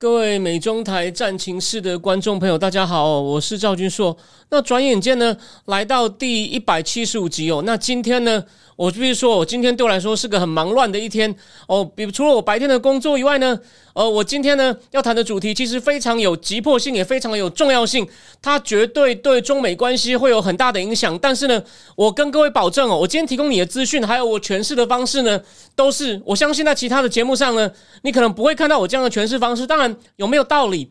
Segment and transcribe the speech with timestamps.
[0.00, 4.16] 各位美中台战情室的观众朋友，大家好，我是赵君硕。
[4.48, 7.62] 那转眼间呢，来到第一百七十五集哦。
[7.66, 8.42] 那今天呢？
[8.80, 11.36] 我必须说，我今天对我来说是个很忙乱的一天
[11.68, 11.84] 哦。
[11.84, 13.60] 比除了我白天的工作以外呢，
[13.92, 18.08] 呃，我今天呢要谈的主题其实非常有急迫性，也非常有重要性。
[18.40, 21.18] 它绝对对中美关系会有很大的影响。
[21.18, 21.62] 但是呢，
[21.94, 25.38] 我跟各位保证哦，我今天提供你的资讯，还有我诠释的方式呢，
[25.76, 27.70] 都是我相信在其他的节目上呢，
[28.00, 29.66] 你可能不会看到我这样的诠释方式。
[29.66, 30.90] 当然，有没有道理，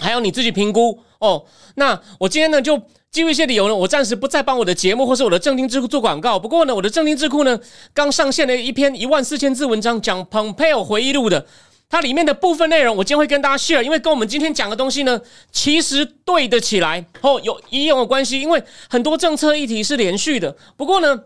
[0.00, 1.46] 还要你自己评估哦。
[1.74, 2.80] 那我今天呢就。
[3.14, 6.36] 基于一些理由呢，我暂时不再帮我的节目或是我的正经智库做广告。
[6.36, 7.56] 不过呢，我的正经智库呢
[7.94, 11.46] 刚上线了一篇一万四千字文章，讲 Pompeo 回忆录的。
[11.88, 15.20] 它里面的部分内容，我今天会跟大家 share，因为跟我们今天讲的东西呢，
[15.52, 18.40] 其实对得起来哦，有一样的关系。
[18.40, 20.56] 因为很多政策议题是连续的。
[20.76, 21.16] 不过呢，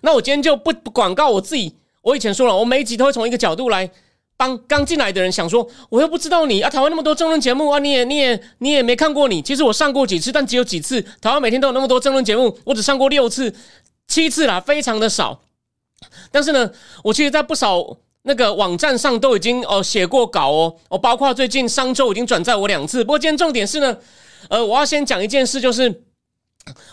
[0.00, 1.76] 那我今天就不不广告我自己。
[2.02, 3.88] 我以前说了，我每一集都会从一个角度来。
[4.36, 9.40] 帮刚进来的人想说，我又不知道你啊，台湾那么多争论节目啊，你也你也你也没看过你。
[9.40, 11.00] 其实我上过几次，但只有几次。
[11.20, 13.54] 台湾每天都有那么多争论节目，我只上过六次、
[14.08, 15.40] 七次啦，非常的少。
[16.32, 16.70] 但是呢，
[17.04, 23.04] 我其实，在不少那个网站上都已经哦写过稿哦，哦，包括最近商周已经转载我两次。
[23.04, 23.96] 不过今天重点是呢，
[24.48, 26.02] 呃，我要先讲一件事，就是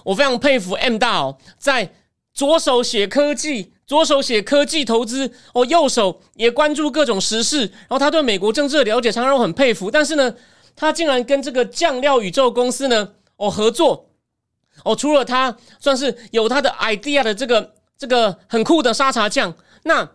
[0.05, 1.91] 我非常佩服 M 大哦，在
[2.33, 3.73] 左手写科技。
[3.91, 9.91] 左手写科技投资，哦，右手也关注各种时事，然后他对美国政治的了解常让我很佩服。
[9.91, 10.33] 但是呢，
[10.77, 14.07] 他竟然跟这个酱料宇宙公司呢，哦合作，
[14.85, 19.53] 哦，除了他算是有他的 idea 的这个这个很酷的沙茶酱，
[19.83, 20.09] 那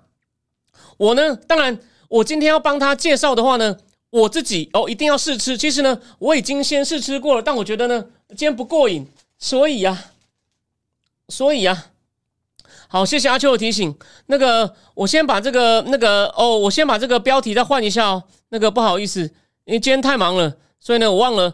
[0.96, 3.76] 我呢，当然我今天要帮他介绍的话呢，
[4.08, 5.54] 我自己哦一定要试吃。
[5.54, 9.06] 其实呢，我已经先试吃过了，但我觉得呢，今天不过瘾，
[9.38, 10.04] 所以呀，
[11.28, 11.88] 所以呀。
[12.88, 13.92] 好，谢谢阿秋的提醒。
[14.26, 18.22] 那个，我先把这个那个哦，我先把这个标题再换一下哦。
[18.50, 19.22] 那个不好意思，
[19.64, 21.52] 因为今天太忙了，所以呢，我忘了。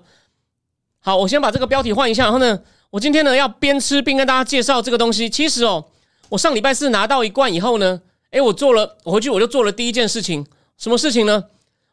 [1.00, 2.24] 好，我先把这个标题换一下。
[2.24, 2.60] 然后呢，
[2.90, 5.28] 我今天呢要边吃边跟大家介绍这个东西。
[5.28, 5.82] 其实哦，
[6.28, 10.46] 我上礼拜四拿到一罐以后呢，诶，我做了，我回去我就做了第一件事情。
[10.76, 11.44] 什么事情呢？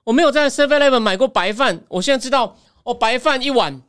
[0.03, 3.81] 我没有在 Seven Eleven 买过白饭，我现在知道哦，白饭一碗，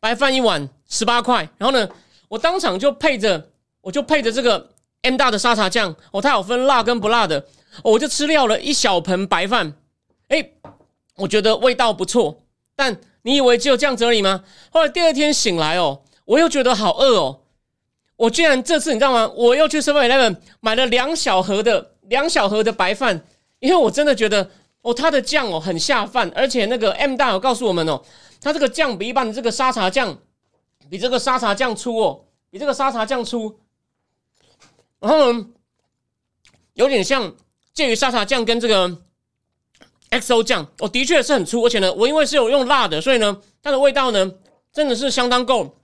[0.00, 1.48] 白饭一碗十八块。
[1.56, 1.88] 然后呢，
[2.28, 3.48] 我当场就配着。
[3.84, 4.70] 我就配着这个
[5.02, 7.46] M 大的沙茶酱哦，它有分辣跟不辣的，
[7.82, 9.74] 我就吃掉了一小盆白饭，
[10.28, 10.50] 哎，
[11.16, 12.42] 我觉得味道不错。
[12.74, 14.42] 但你以为只有这样子而已吗？
[14.70, 17.40] 后来第二天醒来哦，我又觉得好饿哦，
[18.16, 19.30] 我居然这次你知道吗？
[19.36, 23.22] 我又去 Seven Eleven 买了两小盒的两小盒的白饭，
[23.58, 28.02] 因为我真的觉得哦，它的酱哦很下饭，而且那个 M 大有告诉我们哦，
[28.40, 30.16] 它这个酱比一般的这个沙茶酱
[30.88, 33.58] 比这个沙茶酱粗哦，比这个沙茶酱粗。
[35.04, 35.34] 然后，
[36.72, 37.36] 有点像
[37.74, 39.02] 介于沙茶酱跟这个
[40.08, 44.32] XO 酱，哦，的确是很粗，而且呢，我因为是有用辣的，所以呢，它的味道呢
[44.72, 45.76] 真的是相当够。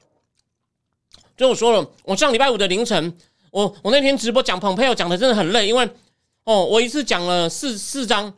[1.36, 3.14] 就我说了，我上礼拜五的凌晨，
[3.50, 5.87] 我我那天直播讲朋友讲的真的很累，因为
[6.44, 8.32] 哦，我一次讲了四四章，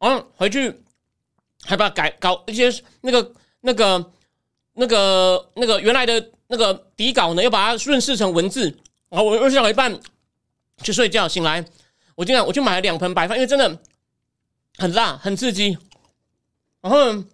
[0.00, 0.82] 嗯，回去
[1.64, 2.70] 还把改搞一些
[3.00, 3.32] 那个
[3.62, 4.12] 那个
[4.74, 9.98] 那个那个原来的那个底稿呢，又把它润饰成文字，然后我又讲了一半。
[10.82, 11.64] 去睡觉，醒来，
[12.14, 13.78] 我今天我去买了两盆白饭，因为真的
[14.76, 15.76] 很辣，很刺激。
[16.80, 17.24] 然后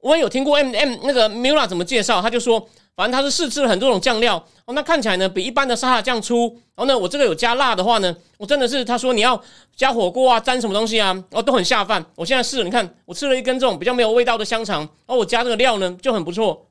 [0.00, 4.36] 我也有听过 M M 那个 Mila 怎么介绍，他就说，反正他是试吃了很多种酱料，
[4.66, 6.60] 哦，那看起来呢比一般的沙拉酱粗。
[6.74, 9.42] 然后呢，我这个有加辣的话呢，我真的是他说你要
[9.74, 12.04] 加火锅啊，沾什么东西啊，哦，都很下饭。
[12.14, 16.65] 我现在试，你看我吃了一根这种比较没有味道的香肠，然后我加这个料呢就很不错。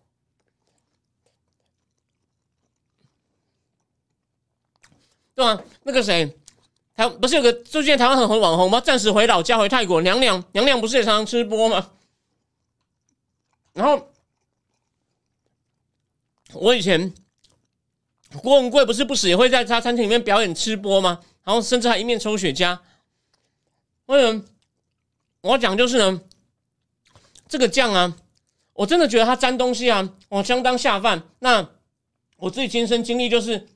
[5.36, 6.34] 对啊，那个谁，
[6.96, 8.80] 台不是有个最近台湾很红网红吗？
[8.80, 11.92] 暂时回老家回泰国，娘娘娘娘不是也常常吃播吗？
[13.74, 14.08] 然后
[16.54, 17.14] 我以前
[18.42, 21.20] 郭文贵不是不死也会在他餐厅里面表演吃播吗？
[21.44, 22.80] 然后甚至还一面抽雪茄。
[24.06, 24.42] 为什么
[25.42, 26.22] 我要讲就是呢？
[27.50, 28.16] 这个酱啊，
[28.72, 31.24] 我真的觉得它沾东西啊，哦，相当下饭。
[31.40, 31.70] 那
[32.38, 33.68] 我自己亲身经历就是。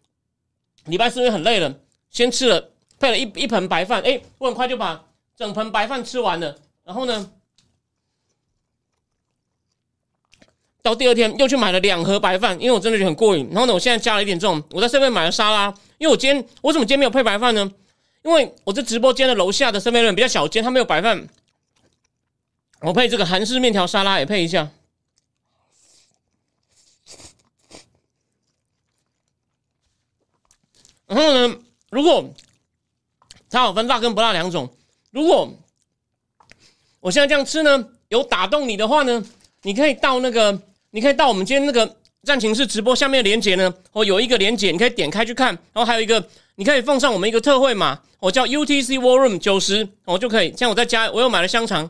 [0.86, 1.76] 礼拜四因很累了，
[2.10, 5.06] 先吃了配了一一盆白饭，哎，我很快就把
[5.38, 6.56] 整盆白饭吃完了。
[6.84, 7.32] 然后呢，
[10.82, 13.48] 到第二天又去买了两盒白饭，因为我真的觉得很过瘾。
[13.52, 17.72] 然后呢，我现在加了一点这种，我在上面买了沙拉，因为我今天我怎么今天没有配白饭呢？
[18.24, 21.28] 因为我这直播间的楼下的身边人比较小间，他没有白饭，
[22.82, 24.70] 我配这个韩式面条沙拉也配一下。
[31.10, 31.58] 然后呢，
[31.90, 32.32] 如果
[33.50, 34.72] 它有分辣跟不辣两种，
[35.10, 35.52] 如果
[37.00, 39.26] 我现在这样吃呢，有打动你的话呢，
[39.64, 40.62] 你可以到那个，
[40.92, 46.24] 你可以到我们今天那个战情室直播下面的链接呢，我有一个链接，你可以点开去看，然后还有一个，
[46.54, 50.56] 你可以放上我们一个特惠码，我叫 UTC War Room 九十，我就可以。
[50.56, 51.90] 像我在家，我又买了香肠，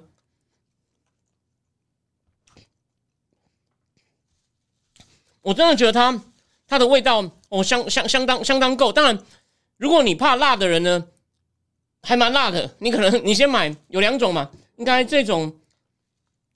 [5.42, 6.24] 我真的觉得它
[6.69, 7.30] 它的味道。
[7.50, 8.94] 哦，相相相当相当够。
[8.94, 9.18] 当然，
[9.77, 11.07] 如果你怕辣的人呢，
[12.04, 12.75] 还蛮辣的。
[12.77, 15.51] 你可能你先买有两种嘛，应该这种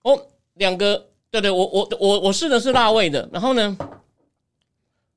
[0.03, 3.27] 哦，两个对对，我我我我试的是辣味的。
[3.33, 3.75] 然后呢，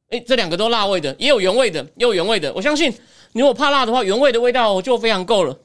[0.09, 2.51] 哎，这两个都辣味的，也有原味的，也有原味的。
[2.55, 2.91] 我相信
[3.33, 5.61] 你如果怕辣的话，原味的味道就非常够了。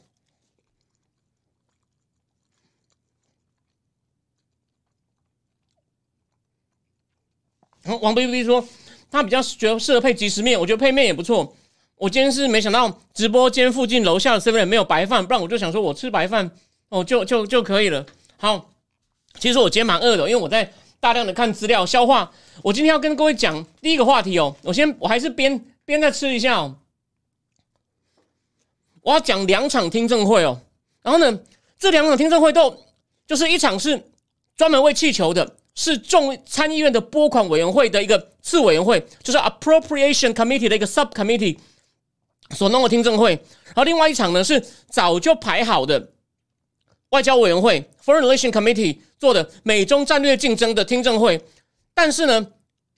[8.02, 8.68] 王 B B 说。
[9.12, 11.54] 他比较觉得适合配即食面，我觉得配面也不错。
[11.98, 16.50] 我今天是没想到直播间附近楼下的 seven 没有白饭，不然我就想说我吃白饭
[16.90, 18.04] 哦，就就就可以了。
[18.38, 18.72] 好，
[19.38, 22.32] 其实我今天蛮饿的，因为我在大量的看资料消化。
[22.64, 26.78] 我今天要跟各位讲第一个话题哦，我先我还是边边再吃一下哦。
[29.02, 30.62] 我要讲两场听证会哦，
[31.04, 31.40] 然后呢，
[31.78, 32.86] 这两场听证会都
[33.28, 34.10] 就是一场是
[34.56, 35.58] 专门为气球的。
[35.74, 41.58] 是众参议院的拨款委员会的一个次委员会，就是 Appropriation Committee 的一个 Subcommittee
[42.52, 43.32] 所弄的听证会。
[43.68, 46.12] 然后另外一场呢是早就排好的
[47.12, 51.42] 外交委员会 Foreign relation Committee 做的美中战略竞争的听证会。
[51.94, 52.48] 但是呢，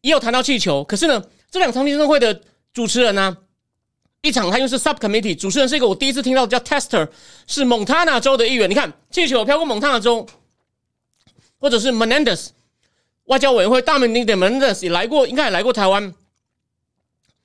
[0.02, 0.84] 也有谈到气球。
[0.84, 2.42] 可是呢，这两场听证会的
[2.74, 3.38] 主持人呢，
[4.22, 7.08] 一场他又是 Subcommittee 主持人是一个我第一次听到叫 Tester，
[7.46, 8.68] 是蒙塔纳州的议员。
[8.68, 10.25] 你看，气球飘过蒙塔纳州，
[11.60, 12.50] 或者是 Menendez。
[13.25, 16.14] 外交委员会大名鼎鼎的 Mendes 也来过，应该也来过台湾。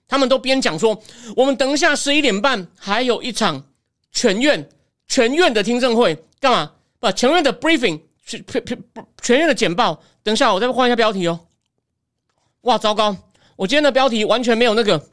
[0.09, 1.03] 他们都边讲说，
[1.37, 3.65] 我们等一下十一点半还有一场
[4.11, 4.69] 全院
[5.07, 6.73] 全院的听证会，干嘛？
[6.99, 8.85] 不，全院的 briefing，全全
[9.23, 10.03] 全院的简报。
[10.23, 11.41] 等一下，我再换一下标题哦。
[12.63, 13.17] 哇，糟糕！
[13.57, 15.07] 我今天的标题完全没有那个。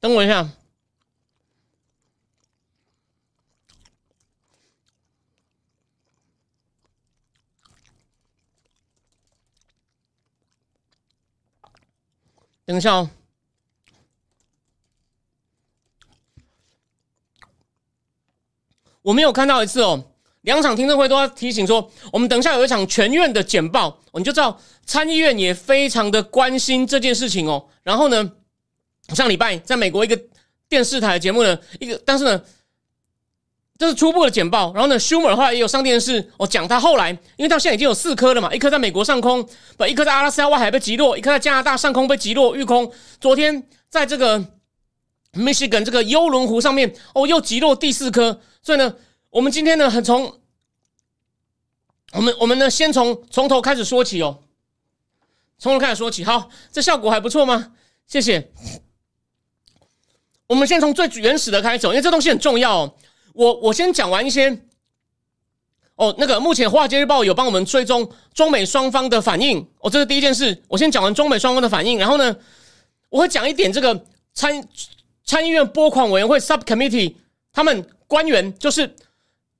[0.00, 0.48] 等我一下。
[12.66, 13.08] 等一下哦，
[19.02, 20.12] 我没有看到一次哦。
[20.42, 27.68] 两场听证会都要提醒说，我们等一下有一场全院的简报，你就知道参议院也非常的关心这件事情哦。
[27.82, 28.32] 然后呢，
[29.10, 30.20] 上礼拜在美国一个
[30.68, 32.44] 电视台节目呢，一个但是呢。
[33.78, 39.46] 这是初步的简报，然后呢，Schumer 后来也有上电视，我讲他后来，因为到现在已经有四颗了嘛，一颗在美国上空，
[39.76, 42.90] 不，一颗在阿拉斯加外海被击落，一颗在加拿大上空被击落，遇空。
[43.20, 44.38] 昨天在这个
[45.34, 48.40] Michigan 这个幽轮湖上面，哦，又击落第四颗。
[48.62, 48.94] 所以呢，
[49.28, 50.40] 我们今天呢，很从
[52.12, 54.38] 我们我们呢，先从从头开始说起哦，
[55.58, 56.24] 从头开始说起。
[56.24, 57.72] 好，这效果还不错吗？
[58.06, 58.50] 谢谢。
[60.46, 62.94] 我们先从最原始的开始，因为这东西很重要哦。
[63.36, 64.58] 我我先讲完一些，
[65.96, 70.62] 哦，那个目前《华尔街日报》有帮我们追踪中美双方的反应，哦，这是第一件事。
[70.68, 72.34] 我先讲完中美双方的反应，然后呢，
[73.10, 74.66] 我会讲一点这个参
[75.24, 77.14] 参议院拨款委员会 Subcommittee
[77.52, 78.94] 他们官员，就是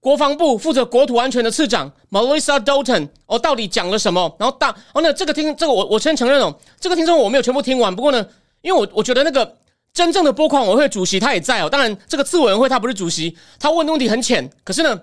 [0.00, 4.35] 国防部负责国土安全的次长 Melissa Dalton，哦，到底讲了什么？
[4.38, 8.26] 然后大哦，那这个听这个我我先承认哦，这个听众我没有全部听完，不过呢，
[8.62, 9.56] 因为我我觉得那个。
[9.97, 14.95] 真正的拨款委员会主席他也在哦，当然这个次委员会他不是主席，他问的问题很浅，可是呢，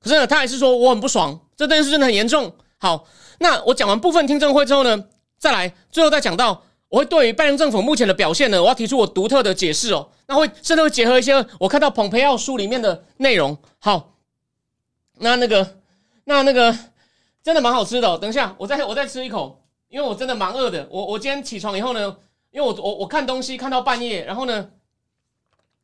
[0.00, 2.52] 可是呢，他还是说我很不爽，这件事真的很严重。
[2.78, 3.06] 好，
[3.38, 5.04] 那我讲完部分听证会之后呢，
[5.38, 13.56] 再来最后再讲到，我会对于拜登政府目前的表现呢，我要提出我独特的解释哦，那会甚至会结合一些我看到蓬佩奥书里面的内容。
[13.78, 14.14] 好，
[15.18, 15.76] 那那个
[16.24, 16.76] 那那个
[17.44, 20.88] 真的蛮好吃的，等一下我再我再吃一口，因为我真的蛮饿的。
[20.90, 22.16] 我我今天起床以后呢。
[22.50, 24.72] 因为我我我看东西看到半夜，然后呢，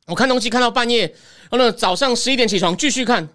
[0.07, 1.07] 我看东西看到半夜，
[1.49, 3.29] 然后呢早上十一点起床继续看，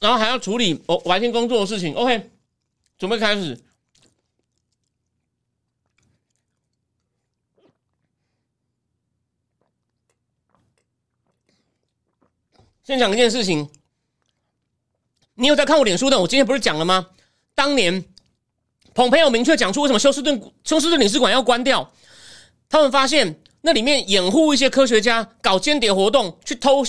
[0.00, 1.94] 然后还要处理我白天工作的事情。
[1.94, 2.30] OK，
[2.96, 3.62] 准备开始。
[12.82, 13.70] 先讲一件事情，
[15.40, 16.20] 你有在看我脸书的？
[16.20, 17.06] 我今天不是讲了吗？
[17.54, 18.04] 当年
[18.94, 21.90] 蓬佩奥明确讲出为什么休斯顿休斯顿领事馆要关掉，
[22.68, 26.84] 他们发现那里面掩护一些科学家搞间谍活动，去偷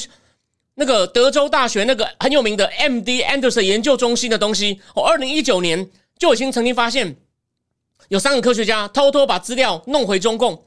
[0.75, 3.23] 那个德州大学那个很有名的 M.D.
[3.23, 4.81] Anderson 研究中心的东西。
[4.95, 5.89] 我，二零一九年
[6.19, 7.15] 就已经曾经发现
[8.09, 10.65] 有三个科学家偷偷把资料弄回中共。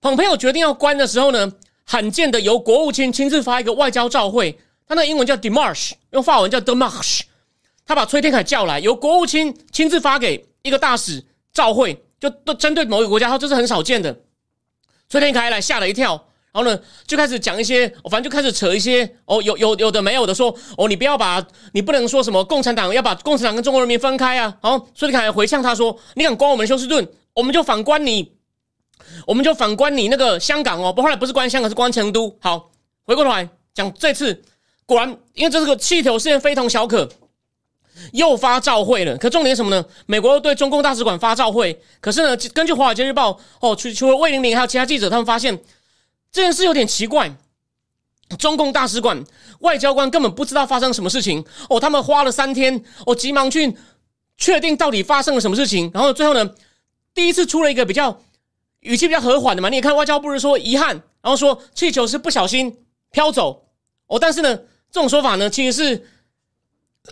[0.00, 1.52] 蓬佩奥决定要关的时候呢？
[1.84, 4.56] 罕见的由国务卿亲自发一个外交照会，
[4.90, 7.20] 他那英文叫 Demarch，用法文叫 Demarch。
[7.86, 14.22] 他把崔天凯叫来，由国务卿亲自发给一个大使照会，就都针对某一个国家，他这是很少见的。
[15.08, 16.14] 崔天凯来吓了一跳，
[16.50, 24.58] 然后呢就开始讲一些，反正就开始扯一些哦，有有有的没有的说哦，你不要把你不能说什么共产党要把共产党跟中国人民分开啊。
[24.60, 28.32] 然后崔天凯回呛他说：“你敢关我们休斯顿，我们就反关你。”
[29.24, 32.36] 我们就反观你那个香港哦，不后来不是关香港，是关成都。
[32.40, 32.72] 好，
[33.04, 34.42] 回过头来讲这次，
[34.90, 37.08] 果然因为这是个气球事件，非同小可，
[38.12, 39.16] 又发照会了。
[39.18, 39.84] 可重点什么呢？
[40.06, 45.56] 美国又对中共大使馆发照会，可是呢，根据华尔街日报哦，除除了魏玲玲还有其他记者，他们发现
[46.32, 47.32] 这件事有点奇怪。
[48.36, 49.22] 中共大使馆
[49.60, 53.76] 外交官根本不知道发生什么事情哦，他们花了三天哦，急忙去
[54.36, 56.50] 确定到底发生了什么事情，然后最后呢，
[57.14, 58.20] 第一次出了一个比较。
[58.80, 60.88] 语气比较和缓的嘛，你也看外交部是说遗憾，
[61.20, 62.74] 然后说气球是不小心
[63.10, 63.66] 飘走
[64.06, 64.58] 哦，但是呢，
[64.92, 66.06] 这种说法呢其实是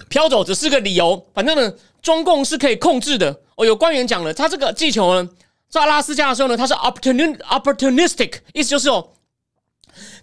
[0.08, 3.64] 飘走只是个理由，反正呢，中共是可以控制的哦。
[3.64, 5.28] 有官员讲了，他这个气球呢，
[5.68, 9.10] 在阿拉斯加的时候呢，它是 opportun opportunistic，意思就是哦，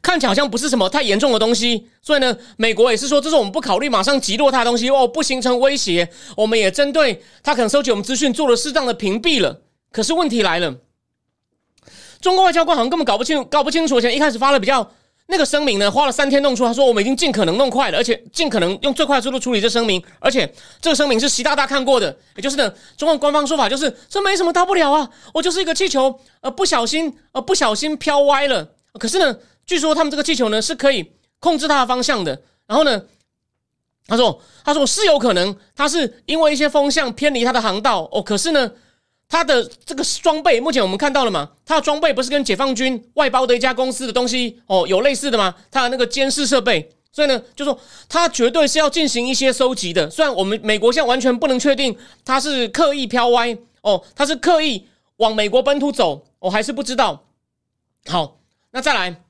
[0.01, 9.61] 看起来好像不是什么太严重的东西，所以呢，美国也是说，这是我们不考虑马上击落它的东西哦，不形成威胁，我们也针对他可能收集我们资讯做了适当的屏蔽了。
[9.91, 10.75] 可是问题来了。
[12.21, 14.91] 中国外交官好像根本搞不清搞不清楚，而且一开始发了比较
[15.27, 16.63] 那个声明呢，花了三天弄出。
[16.63, 20.01] 他说我们已经尽可能弄快了，而且尽可能用最快速度处理这声明。
[20.19, 28.69] 而且这个声明是习大大看过的，也就是呢，中共官方说法就是这没什么大不了啊，我就是一个气球，呃，不小心呃不小心飘歪了。
[28.99, 32.39] 可是呢，据说他们这个气球呢是可以控制它的方向的。
[32.67, 33.01] 然后呢，
[34.07, 38.21] 他说他说是有可能，他是因为一些风向偏离它的航道哦。
[38.21, 38.71] 可是呢。
[39.27, 41.49] 它的这个装备，目前我们看到了嘛？
[41.65, 45.53] 它的装备不是跟解放军外包的一家公司的东西哦，有类似的吗？
[45.71, 47.77] 它的那个监视设备，所以呢，就说
[48.07, 50.09] 它绝对是要进行一些收集的。
[50.09, 57.23] 虽然我们美国现在完全不能确定它是刻意飘歪哦，它是刻意往美国本土走，我还是不知道。
[58.07, 58.37] 好，
[58.71, 59.21] 那再来，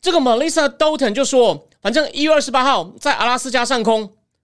[0.00, 4.00] 这个 Melissa Dalton 就说，反正一月二十八号在阿拉斯加上空，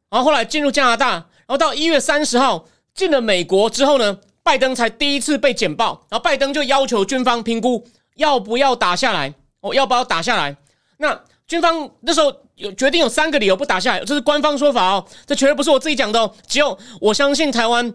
[0.08, 4.18] 然后后来进入加拿大，然后到一月三十号进了美国之后呢？
[4.48, 7.86] 拜登才第一次被简报，然后拜登就要求军方评估
[8.16, 10.56] 要不要打下来，哦，要不要打下来？
[10.96, 16.34] 那军方那时候有决定有三个理由不打下来，这是官方说法哦，这绝对不是我自己讲的哦。
[16.46, 17.92] 只有我相信台湾，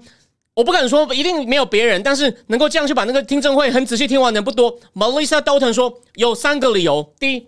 [0.54, 4.80] 我不敢说一定没有别人，但是能够这样去把那个听证会很仔细听完的人不多。
[4.94, 7.48] Melissa Dalton 说有三个理由，第一，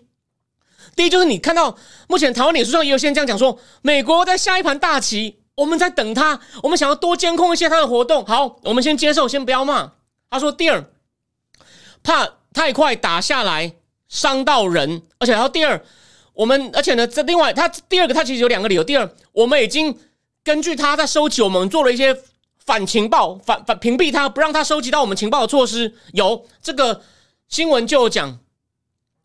[0.96, 5.38] 第一就是你看到目前台湾脸书上也有些人这样讲说，美国在下一盘大棋。
[5.56, 8.26] 我们在等他，我们想要多监控一些他的活动。
[8.26, 9.94] 好，我们先接受，先不要骂。
[10.30, 10.84] 他说：“第二，
[12.04, 13.74] 怕太快打下来
[14.10, 15.82] 伤到人，而且还有第二，
[16.34, 18.84] 我们而且呢，这另外他第二个他其实有两个理由。
[18.84, 19.98] 第二，我们已经
[20.44, 22.18] 根据他在收集，我们做了一些
[22.66, 25.96] 反情报、反反屏蔽他，不让他收集到我们情报的措施。
[26.12, 27.02] 有这个
[27.48, 28.40] 新闻就有讲，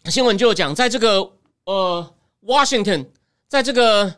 [0.05, 1.33] 新闻就有讲，在这个
[1.65, 2.15] 呃
[2.47, 3.07] ，Washington，
[3.49, 4.15] 在这个。”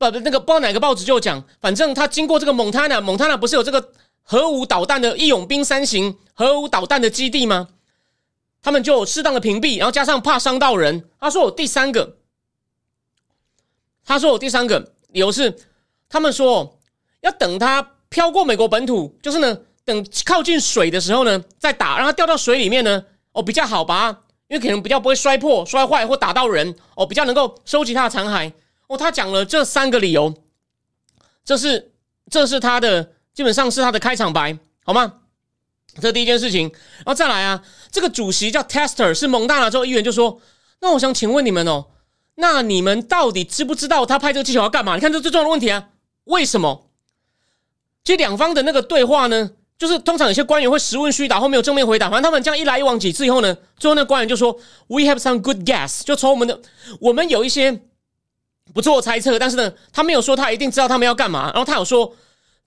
[0.00, 3.92] 不不，那个不知道哪个报纸就讲，反正他经过这个蒙塔纳，蒙塔纳不是有这个
[4.22, 7.68] 核武导弹的义勇兵三型核武导弹的基地吗？
[8.62, 11.04] 他们就适当的屏蔽，然后加上怕伤到人。
[11.20, 12.16] 他说我第三个，
[14.02, 15.54] 他说我第三个理由是，
[16.08, 16.78] 他们说
[17.20, 28.50] 要等它飘过美国本土，就是呢，等靠近水的时候呢再打，让它掉到水里面呢，哦比较好吧，因为可能比较不会摔破、摔坏或打到人，哦比较能够收集它的残骸。
[28.90, 30.34] 哦，他讲了这三个理由，
[31.44, 31.92] 这是
[32.28, 35.20] 这是他的基本上是他的开场白，好吗？
[36.00, 40.40] 这第一件事情，然后再来啊，这个主席叫 Tester，是蒙大拿州议员，就说
[40.82, 41.86] ：“那我想请问你们哦，
[42.34, 44.96] 那你们到底知不知道他派这个气球要干嘛？
[44.96, 45.90] 你看这最重要的问题啊，
[46.24, 46.90] 为什么？
[48.02, 54.52] 其实两方的那个对话呢，就是通常有些官员会实问虚答，后面有正面回答，反正他们这样一来一往几次以后呢，最后那官员就说
[54.88, 56.60] ：We have some good guess，就从我们的
[56.98, 57.82] 我们有一些。”
[58.74, 61.50] 不做猜测，但是呢，他没有说他一定知道他们要干嘛。
[61.52, 62.14] 然后他有说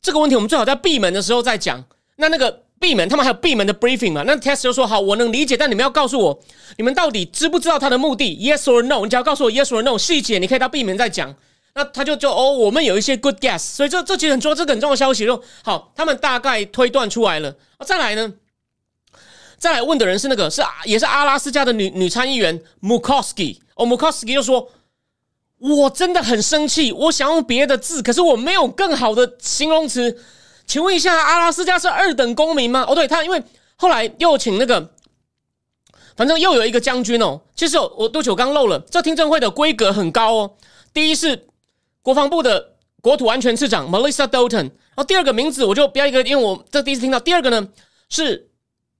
[0.01, 1.83] 这个问题，我们最好在闭门的时候再讲。
[2.17, 4.24] 那那个闭门，他们还有闭门的 briefing 嘛？
[4.27, 6.39] 那 test 就说好，我能理解，但你们要告诉我，
[6.77, 9.03] 你们到底知不知道他的目的？Yes or no？
[9.03, 11.33] 你只要告诉我 yes or no，细节你可以到闭门再讲。
[11.75, 17.55] 那他就就哦，我们有一些 good guess，所以这这其实很重要，这个很重要的消息就好，他们大概推断出来了。
[17.83, 18.31] 再来呢，
[19.57, 24.69] 再来问的人是那个是也是阿拉斯加的女女参议员 Mukowski，哦，Mukowski 就说，
[25.63, 30.20] 我真的很生气，我想用别的字，可是我没有更好的形容词。
[30.67, 32.86] 请问一下，阿拉斯加是二等公民吗？
[32.88, 33.41] 哦，对他，因为
[33.77, 34.91] 后来又请那个，
[36.15, 37.41] 反正又有一个将军哦。
[37.55, 40.55] 其实我对不起，我刚漏了，这听证会的规格很高哦。
[40.93, 41.48] 第一是。
[42.05, 47.17] 国防部的国土安全次长 Melissa Dalton，然后第二个名字我就标一个，因为我这第一次听到。
[47.17, 47.65] 第二个呢
[48.10, 48.50] 是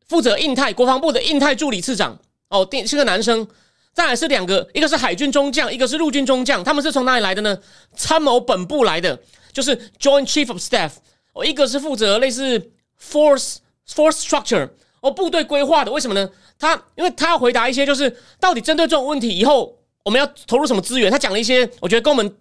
[0.08, 2.17] 负责印太国防部的印太助理次长
[2.48, 3.46] 哦，第是个男生。
[3.93, 7.57] 再来是两个，一个是海军中将，一个是陆军中将，他们是从哪里来的呢？
[7.95, 9.17] 参谋本部来的，
[9.51, 10.91] 就是 Joint Chief of Staff。
[11.33, 12.59] 哦，一个是负责类似
[13.01, 13.57] Force
[13.88, 14.69] Force Structure
[15.01, 15.91] 哦，部队规划的。
[15.91, 16.29] 为什么呢？
[16.59, 21.12] 他因为他要回答一些，就是到底针对这种问题以后我们要投入什么资源。
[21.12, 22.35] 他讲了一些，我觉得跟我们。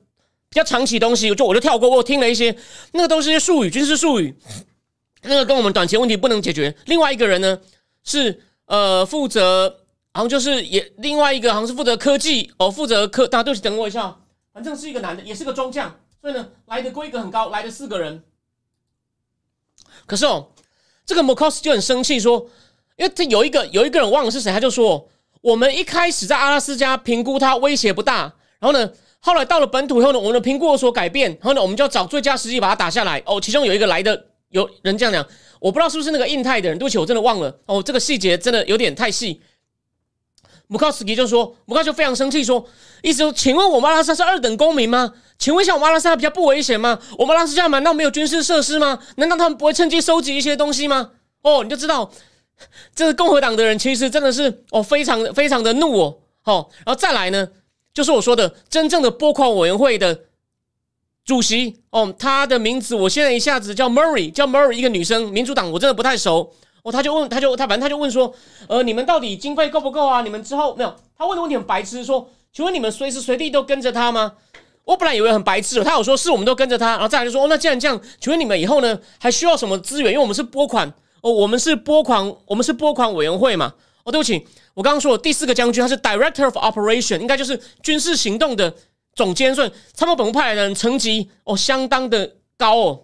[0.48, 1.88] 比较长期东西，就我就跳过。
[1.88, 2.54] 我听了一些，
[2.92, 4.36] 那个都是些术语，军事术语，
[5.22, 6.76] 那个跟我们短期问题不能解决。
[6.84, 7.58] 另外一个人呢，
[8.04, 9.81] 是呃负责，
[10.12, 13.26] 好像就是也另外一个好像是负责科技哦，负责科。
[13.26, 14.16] 大家对不起，等我一下，
[14.52, 18.22] 反正是一个男的，也是个中将，所以呢来的规格很高，来的四个人。
[20.06, 20.48] 可是哦，
[21.04, 22.48] 这个 Mokos 就很生气，说，
[22.96, 25.08] 因为他有一个有一个人忘了是谁，他就说，
[25.40, 28.92] 我们一开始在阿拉斯加评估他威胁不大，然后呢。
[29.24, 33.22] 后来到了本土以后呢，我们的评估有所改变，然后呢，我们就要找最佳时机把它打下来。
[33.24, 35.24] 哦，其中有一个来的有人这样讲，
[35.60, 37.56] 我不知道是不是那个印太的人，对不起，我真的忘了。
[37.66, 39.40] 哦，这个细节真的有点太细。
[40.72, 42.66] 穆考斯基就说，穆考就非常生气，说，
[43.02, 45.12] 意思说，请问我们阿拉斯加是二等公民吗？
[45.38, 46.98] 请问一下，我们阿拉斯加比较不危险吗？
[47.18, 48.98] 我们阿拉斯加难道没有军事设施吗？
[49.16, 51.10] 难道他们不会趁机收集一些东西吗？
[51.42, 52.10] 哦，你就知道，
[52.94, 56.16] 这个共和党的人其实真的是哦，非常非常的怒哦。
[56.40, 57.46] 好，然后再来呢？
[57.92, 60.20] 就是我说的真正的拨款委员会的
[61.26, 66.50] 主席哦，他的名字我现在一下子叫 Murray，叫 Murray，一个女生，民主党我真的不太熟
[66.82, 66.92] 哦。
[66.92, 68.32] 他就问，他就他反正他就问说，
[68.68, 70.22] 呃，你们到底经费够不够啊？
[70.22, 70.94] 你们之后没有？
[71.16, 74.32] 他问的问题很白痴，说，请问你们随时随地都跟着他吗？
[74.84, 80.12] 我本来以为很白痴，他有说是我们都跟着他，然后再来就说，哦，那既然这样，请问你们以后呢还需要什么资源？
[80.12, 83.72] 因为我们是拨款哦，我们是拨款，我们是拨款委员会嘛。
[84.04, 84.44] 哦，对不起。
[84.74, 88.74] 我刚刚说第四个将军，他是 Director of Operation，应该就是军事行动的
[89.14, 89.54] 总监。
[89.54, 93.00] 所以参谋本部派来的人层级哦，相当的高哦。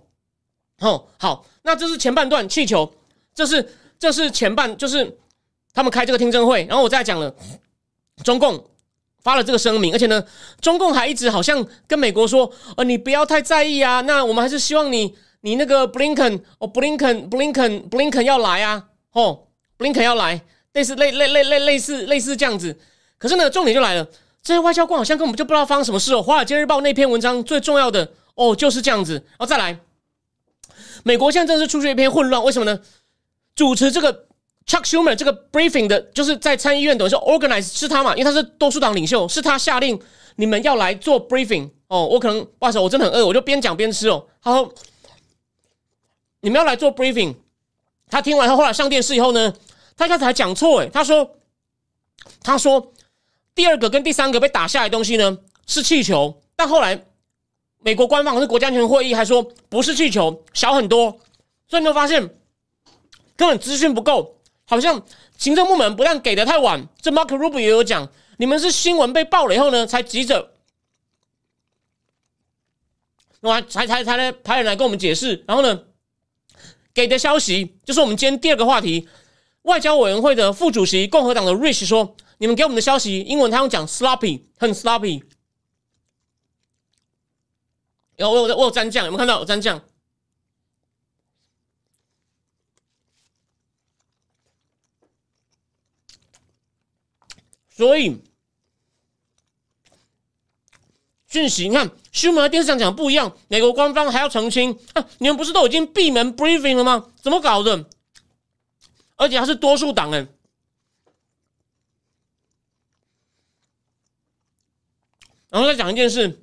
[0.80, 2.92] 哦，好，那这是前半段气球，
[3.38, 3.68] 这是
[4.00, 5.16] 这是前半，就是
[5.72, 6.64] 他们开这个听证会。
[6.64, 7.32] 然后我再讲了，
[8.24, 8.68] 中共
[9.22, 10.24] 发了这个声明，而且呢，
[10.60, 14.00] 中共还一直好像跟美国说，呃，你不要太在意啊。
[14.00, 19.44] 那我们还是希望你，你那个 Blinken 哦，Blinken Blinken Blinken 要来啊，哦
[19.78, 20.42] ，Blinken 要来。
[20.72, 22.76] 类似类类类类类似类似这样子，
[23.18, 24.04] 可是呢，重点就来了，
[24.42, 26.18] 这些外交官好像根本就不知道发生什么事哦。
[26.22, 29.78] 《华尔街日报》那篇文章最重要的哦就是这样子，然后再来，
[31.02, 32.80] 美国现在真的是出现一片混乱，为什么呢？
[33.58, 34.26] 主持这个
[34.68, 40.00] Chuck Schumer 这个 briefing 的，就是在参议院等于说 organize 是他嘛，因为他是多数党领袖，是他下令
[40.36, 42.06] 你们要来做 briefing 哦。
[42.06, 44.24] 我可能不好意思，我真的很饿，我就边讲边吃哦。
[44.40, 44.72] 他说，
[46.42, 47.34] 你们要来做 briefing，
[48.08, 49.52] 他听完后后来上电视以后呢？
[49.96, 51.28] 他刚才讲错诶，他说，
[52.44, 52.92] 他说
[53.56, 57.04] 第二个跟第三个被打下来东西呢是气球，但后来
[57.80, 61.18] 美国官方是国家安全会议还说不是气球，小很多，
[61.66, 62.37] 所以你会发现
[63.38, 65.06] 根本资讯不够，好像
[65.38, 70.50] 行政部门不但给的太晚，这 Mark Rubio 也有讲，你们是新闻被爆了以后呢才急着，
[73.40, 75.84] 那才才才来派人来跟我们解释，然后呢
[76.92, 79.08] 给的消息就是我们今天第二个话题。
[79.62, 85.22] 外交委员会的副主席共和党的 Rich 说：“你们给我们的消息，英文他用讲 sloppy，很 sloppy。
[88.16, 89.84] 有我有我有蘸酱，有没有看到有蘸酱？
[97.78, 98.20] 所以
[101.28, 105.08] 讯息，你看新闻和电视上讲不一样，美国官方还要澄清啊！
[105.18, 107.12] 你们不是都已经闭门 briefing 了吗？
[107.22, 107.88] 怎么搞的？”
[109.14, 110.26] 而且他是多数党哎，
[115.48, 116.42] 然后再讲一件事，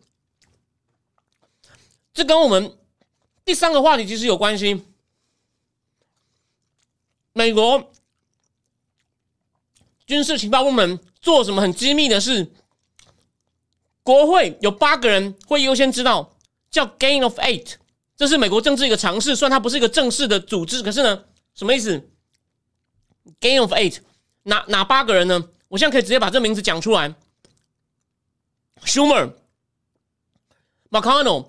[2.14, 2.78] 这跟我们
[3.44, 4.86] 第三个话题其实有关系。
[7.34, 7.92] 美国
[10.06, 12.52] 军事情报部门做什么很机密的事？
[14.04, 16.38] 国会有八个人会优先知道，
[16.70, 17.74] 叫 Gain of Eight，
[18.16, 19.36] 这是美国政治一个尝试。
[19.36, 21.24] 虽然它不是一个正式的组织，可是呢。
[21.56, 22.10] 什么意思
[23.40, 24.00] ？Gain of eight，
[24.44, 25.48] 哪哪八个人呢？
[25.70, 27.16] 我现在可以直接把这名字讲出来
[28.84, 29.32] ：Schumer、
[30.90, 31.48] McConnell，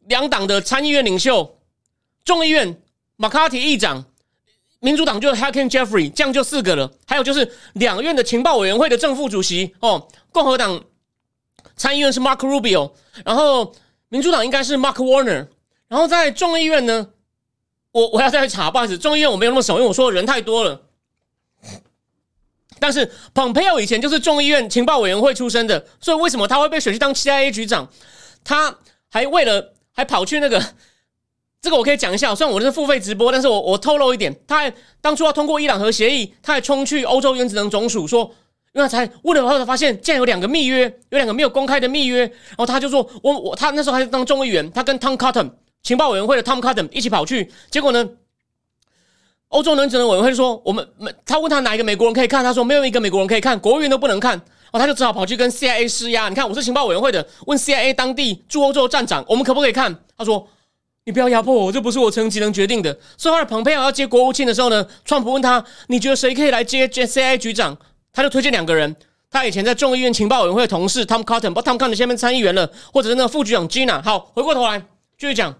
[0.00, 1.60] 两党的参议院领袖，
[2.24, 2.82] 众议院
[3.14, 4.04] 马卡提议长，
[4.82, 6.90] 民主党就 Hakeem Jeffrey，这样就四个了。
[7.06, 10.82] 还有就是两院的情报委员会的正副主席哦，共和党
[11.76, 12.90] 参议院是 Mark Rubio，
[13.24, 13.72] 然后
[14.08, 15.46] 民主党应该是 Mark Warner，
[15.86, 17.10] 然后在众议院呢，
[17.92, 20.82] 我我要再去查，不好意思，众议院我没有那么熟，因为我说人太多了。
[22.80, 27.88] 但是 Pompeo 以前就是众议院情报委员会出身的，所以为什么他会被选去当 CIA 局长？
[28.42, 28.76] 他
[29.08, 30.60] 还为了还跑去那个，
[31.62, 38.28] 这个我可以讲一下，虽然我是付费直播，但是我我透露一点，他还当初要通过伊朗核协议，他还冲去欧洲原子能总署说，
[38.72, 45.52] 因为才问了后才发现，竟然有两个密约，有两个没有公开的密约，然后他就说，我我他那时候还是当众议员，他跟 Tom Cotton
[45.84, 48.08] 情报委员会的 Tom Cotton 一起跑去，结果呢？
[49.48, 54.34] 欧洲能委员会说：“我们没。”他问他哪一个美国人可以看，他说没有一个美国人可以看，国务院都不能看。
[54.72, 56.30] 哦，他就只好跑去跟 CIA 施压。
[56.30, 59.94] 你看，我是情报委员会的，问 CIA 当地驻欧洲站长，我们可不可以看？
[60.16, 60.48] 他说
[61.04, 67.76] ：“你不要压迫我，这不是我层级能决定的。”所以后来蓬佩奥要接国务卿的时候呢，川普问他：“你觉得谁可以来接 CIA 局长？”
[68.12, 68.94] 他就推荐两个人，
[69.30, 74.02] 他以前在众议院情报委员会的同事 Tom Cotton，不，Tom Cotton 下面参议员了，或者是那个副局长 Gina。
[74.02, 74.78] 好，回过头来
[75.18, 75.54] 继续讲。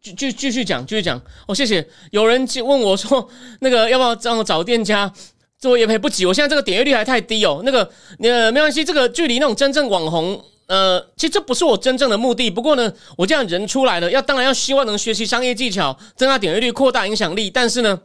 [0.00, 1.20] 继继继续讲，继续讲。
[1.48, 1.84] 哦，谢谢。
[2.12, 3.28] 有人问我说，
[3.58, 5.12] 那个要不要让我找店家
[5.58, 5.98] 做业配？
[5.98, 7.62] 不急，我现在这个点阅率还太低哦。
[7.64, 12.50] 那个呃，没关系，这个距离那种真正网红，呃，其实这不是我真正的目的。
[12.50, 17.48] 不过呢，我这样人出来了，要当然要希望能学习商业技巧，增加点阅率，扩大影响力。
[17.50, 18.00] 但是呢，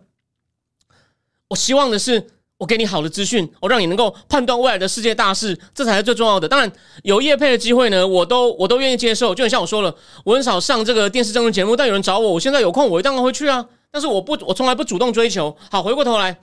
[1.50, 2.28] 我希望的是。
[2.62, 6.48] 我给你好的资讯，我让你能够判断未来的世界大事，这才是最重要的。
[6.48, 6.72] 当然，
[7.02, 9.34] 有业配的机会呢，我都我都愿意接受。
[9.34, 13.66] 就像我说了，我很少上这个电视政治节目，但有人找我，我现在有空，我当然会去啊。
[13.90, 15.58] 但是我不，我从来不主动追求。
[15.72, 16.40] 好，回过头来，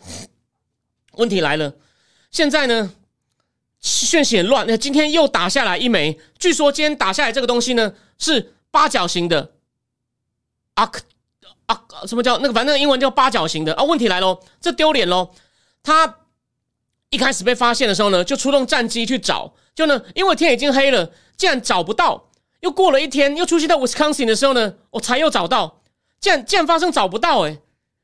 [1.12, 1.72] 问题来了，
[2.32, 2.92] 现在呢，
[3.80, 4.66] 讯息很乱。
[4.66, 9.52] 那今天又打下来一枚，据说今天打下来这个东西呢是八角形的，
[10.74, 10.90] 啊
[11.66, 12.54] 啊，什么叫那个？
[12.54, 13.84] 反正英文叫八角形的啊。
[13.84, 15.30] 问题来喽，这丢脸喽。
[15.82, 16.16] 他
[17.10, 22.28] 一开始被发现的时候呢，就出动战机去找，就呢，因为天已经黑了，竟然找不到。
[22.60, 25.80] 又过了一天，又出现在 Wisconsin 的时候呢，我才又找到，
[26.20, 27.56] 竟然竟然发生找不到，哎，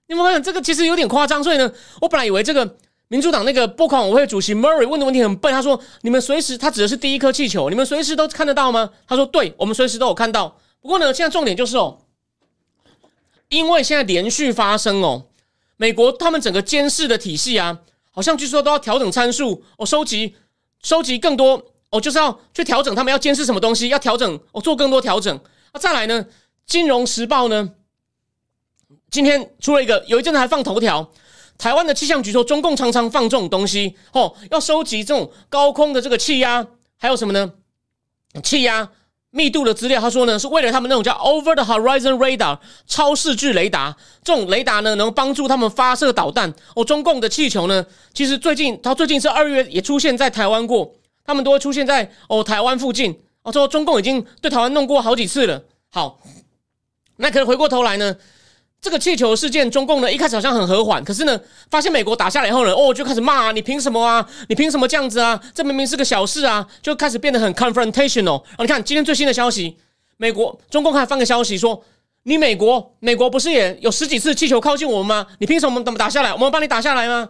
[0.06, 1.42] 你们发现这个其实有点夸张。
[1.42, 2.76] 所以呢，我本来以为这个
[3.14, 10.58] 民主党那个拨款委会主席 Murray 问的问题很笨，他说：“你们随时，他指的是第一颗气球，你们随时都看得到吗？”他说：“对，我们随时都有看到。
[10.80, 12.00] 不过呢，现在重点就是哦，
[13.50, 15.26] 因为现在连续发生哦。”
[15.78, 17.78] 美国他们整个监视的体系啊，
[18.10, 20.34] 好像据说都要调整参数，哦，收集
[20.82, 25.36] 收集更多，哦，就是要去调整他们要监视什么东西，要调整，哦，做更多调整。
[25.70, 26.24] 啊，再来呢，
[26.66, 27.70] 《金融时报》呢，
[29.08, 31.12] 今天出了一个，有一阵子还放头条，
[31.58, 37.52] 台湾的气象局说，中共常常放这种东西，哦，要收集这种高空的这个气压，还有什么呢？
[38.42, 38.90] 气压。
[39.36, 46.54] 密度的资料，他说呢，是为了他们那种叫 Over the Horizon Radar 超视距雷达，这种雷达呢，能帮助他们发射导弹。
[46.76, 53.18] 哦，中共的气球呢，其实最近，它最近是二月也出现在台湾过，他们都会出现在哦台湾附近。
[53.42, 55.64] 哦，说中共已经对台湾弄过好几次了。
[55.90, 56.20] 好，
[57.16, 58.16] 那可能回过头来呢。
[58.84, 64.28] 这个气球事件，中共呢一开始好像很和缓，可是呢，发现美国打下来以后呢，哦，就开始骂啊你凭什么啊？
[64.50, 65.40] 你凭什么这样子啊？
[65.54, 68.42] 这明明是个小事啊，就开始变得很 confrontational。
[68.42, 69.74] 哦，你看今天最新的消息，
[70.18, 71.82] 美国中共还发个消息说，
[72.24, 75.26] 你美国美国不是也有十几次气球靠近我们吗？
[75.38, 76.30] 你凭什么怎么打下来？
[76.34, 77.26] 我们帮你打下来吗？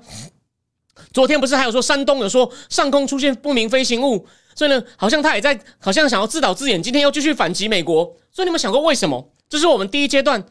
[1.13, 8.05] 昨天不是还有说山东有说上空出现不明飞行物，所以呢，好像他也在好像想要自导自演，今天又继续反击美国。
[8.33, 9.31] 所以你们想过为什么？
[9.49, 10.45] 这是我们第一阶段。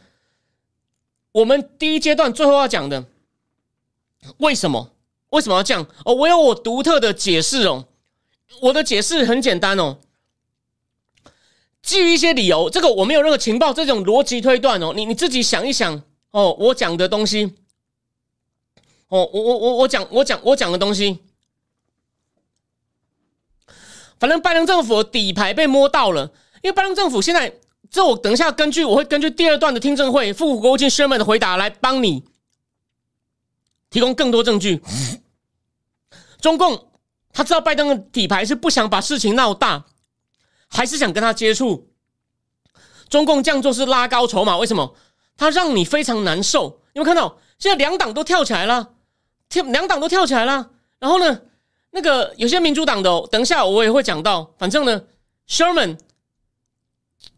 [1.33, 3.05] 我们第一阶段最后要讲的，
[4.37, 4.91] 为什么
[5.29, 5.85] 为什么要这样？
[6.05, 7.87] 哦，我有我独特的解释哦。
[8.61, 9.97] 我的解释很简单哦，
[11.81, 16.55] 基于一些理由，这个我没有任何情报，这种逻辑推断哦，你你自己想一想哦。
[16.59, 17.55] 我讲的东西，
[19.07, 21.17] 哦，我我我我讲我讲我讲的东西，
[24.19, 27.59] 反正拜登政府底牌被摸到了，因为拜登政府现在。
[27.93, 32.25] 这我等一下根据我会根据第二段的听证会副国务卿 Sherman 的回答来帮你
[33.91, 34.81] 提供更多证据。
[36.41, 36.89] 中共
[37.31, 39.85] 他知道拜登的底牌是不想把事情闹大，
[40.67, 41.91] 还是想跟他接触。
[43.09, 44.95] 中共这样做是拉高筹码，为什么？
[45.37, 46.81] 他让你非常难受。
[46.93, 47.37] 有没有看到？
[47.59, 48.95] 现在两党都跳起来了，
[49.49, 50.71] 跳两党都跳起来了。
[50.97, 51.41] 然后呢，
[51.91, 54.51] 那个有些民主党的，等一下我也会讲到。
[54.57, 55.03] 反正呢
[55.47, 55.99] ，Sherman。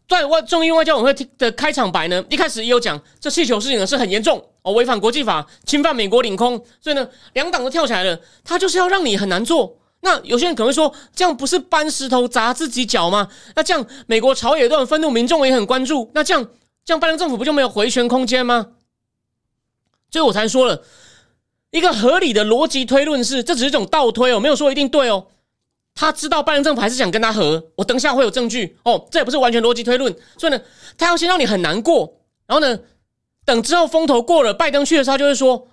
[0.08, 9.76] 在外众议院外交委会的开场白呢，一开始也有讲，这气球事情呢是很严重哦，违反国际法，侵犯美国领空，所以呢，两党都跳起来了，他就是要让你很难做。
[10.00, 13.28] 那有些人可能会说，这样不是搬石头砸自己脚吗？
[13.56, 16.48] 那这样美国朝野都很愤怒，民众也很关注，那这样
[16.84, 18.68] 这样拜登政府不就没有回旋空间吗？
[20.10, 20.84] 所以我才说了
[21.70, 25.26] 一个合理的逻辑推论是，这只是一种倒推哦，没有说一定对哦。
[25.98, 30.60] 他知道拜登政府还是想跟他和，我等一下会有证据哦，这也不是完全逻辑推论，所以呢，
[30.98, 32.78] 他要先让你很难过，然后呢，
[33.46, 35.68] 等之后风头过了，拜登去的时候就会说，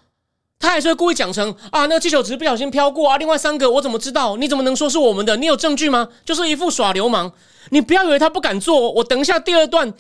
[0.58, 4.38] 他还是会故意讲成啊，那个气球只是不小心飘过啊，另外三个我怎么知道？
[4.38, 5.36] 你怎么能说是我们的？
[5.36, 6.08] 你有证据吗？
[6.24, 7.34] 就是一副耍流氓，
[7.72, 9.94] 你不要以为他不敢做，我等一下第二段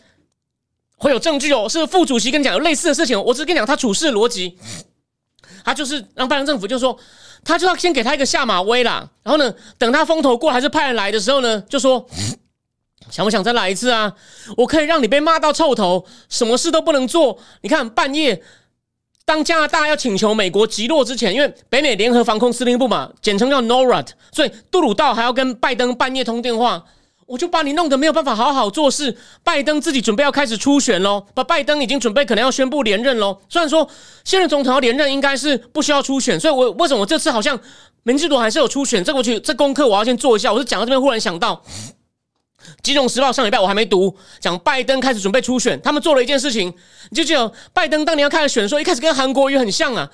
[0.96, 4.58] 会有证据哦，是副主席跟你讲有类似的事情，我只是跟你讲他处事逻辑，
[5.66, 6.98] 他就是让拜登政府就说。
[7.44, 12.06] 他就要先给他一个下马威啦，然后呢，等他风头过还是派人来的时候呢，就说
[13.10, 14.14] 想不想再来一次啊？
[14.58, 17.38] 我可以让你被骂到臭头，什么事都不能做。
[17.62, 18.42] 你看半夜，
[19.26, 26.86] 当加拿大要请求美国击落之前，因为北美联合防空司令部嘛，简称叫 NORAD，所以杜鲁道还要跟拜登半夜通电话。
[27.26, 29.18] 我就把你弄得没有办法好好做事。
[29.44, 33.40] 拜登自己准备要开始初选喽，把拜登已经准备可能要宣布连任喽。
[33.50, 33.90] 虽然说
[34.24, 37.60] 现任总统要连任应该是不需要初选，所以我为什么我这次好像
[38.04, 39.04] 民主党还是有初选？
[39.04, 40.52] 这过去这功课我要先做一下。
[40.52, 41.64] 我是讲到这边忽然想到，
[42.82, 46.74] 《金融时报》上礼拜我还没读，讲拜登开始准备初选，他们做了一件事情，
[47.10, 50.10] 你就记得拜登当年要开始选的时候，一开始跟韩国瑜很像啊。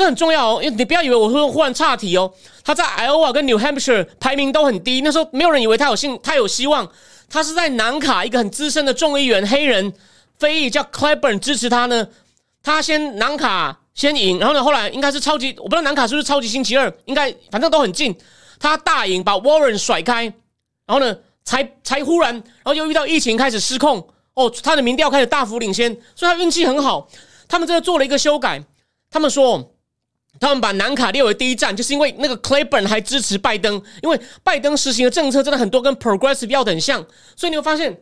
[0.00, 2.32] 这很重要哦，因为你不要以为我会忽然岔题哦。
[2.64, 6.90] 他在 Iowa 跟 New Hampshire 排名都很低，那时候没有人以为他有信，他有希望。
[7.28, 9.92] 他是在南卡一个很资深的众议员黑人
[10.38, 12.08] 非裔叫 Clyburn 支持他呢。
[12.62, 18.16] 他先南卡先赢，然后呢后来应该是超级，我不知道南卡是不是超级星期二，应该反正都很近。
[18.58, 20.24] 他大赢把 Warren 甩开，
[20.86, 27.06] 然后呢才才忽然，然后又遇到疫情开始失控哦，他的民调开始大幅领先，所以他运气很好。
[27.46, 28.64] 他们这个做了一个修改，
[29.10, 29.74] 他们说。
[30.40, 38.00] 他们把南卡列为第一站，就是因为那个 Clayburn 还支持拜登，因为拜登实行的政策真的很多跟 Progressive 要的很像，所以你会发现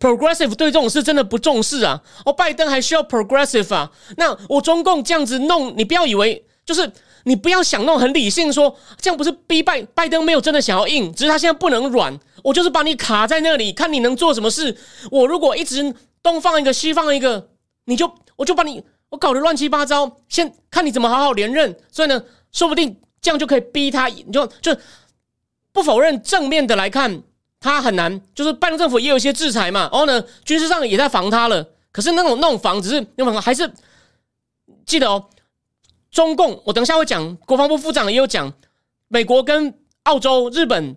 [0.00, 2.00] Progressive 对这种事真的不重视啊。
[2.24, 3.92] 哦，拜登还需要 Progressive 啊？
[4.16, 6.90] 那我中共这样子弄，你不要以为就是
[7.24, 14.74] 你不要想弄很理性，说这样不是逼拜拜登没有真的想要硬，只是他现在不能软，我就是把你卡在那里，看你能做什么事。
[15.10, 17.50] 我如果一直东放一个西放一个，
[17.84, 18.82] 你就我就把你。
[19.10, 21.76] 我搞得乱七八糟，先看你怎么好好连任。
[21.92, 24.08] 所以呢，说不定这样就可以逼他。
[24.08, 24.76] 你就就
[25.72, 27.22] 不否认正面的来看，
[27.60, 28.20] 他很难。
[28.34, 31.68] 就是拜登政府也有一些制裁嘛，然后呢，军事上也在防他了。
[31.92, 33.70] 可是那种那种防，只是那种还是
[34.86, 35.28] 记得哦。
[36.10, 38.52] 中共，我等一下会讲，国防部部长也有讲，
[39.08, 40.96] 美国跟澳洲、日本。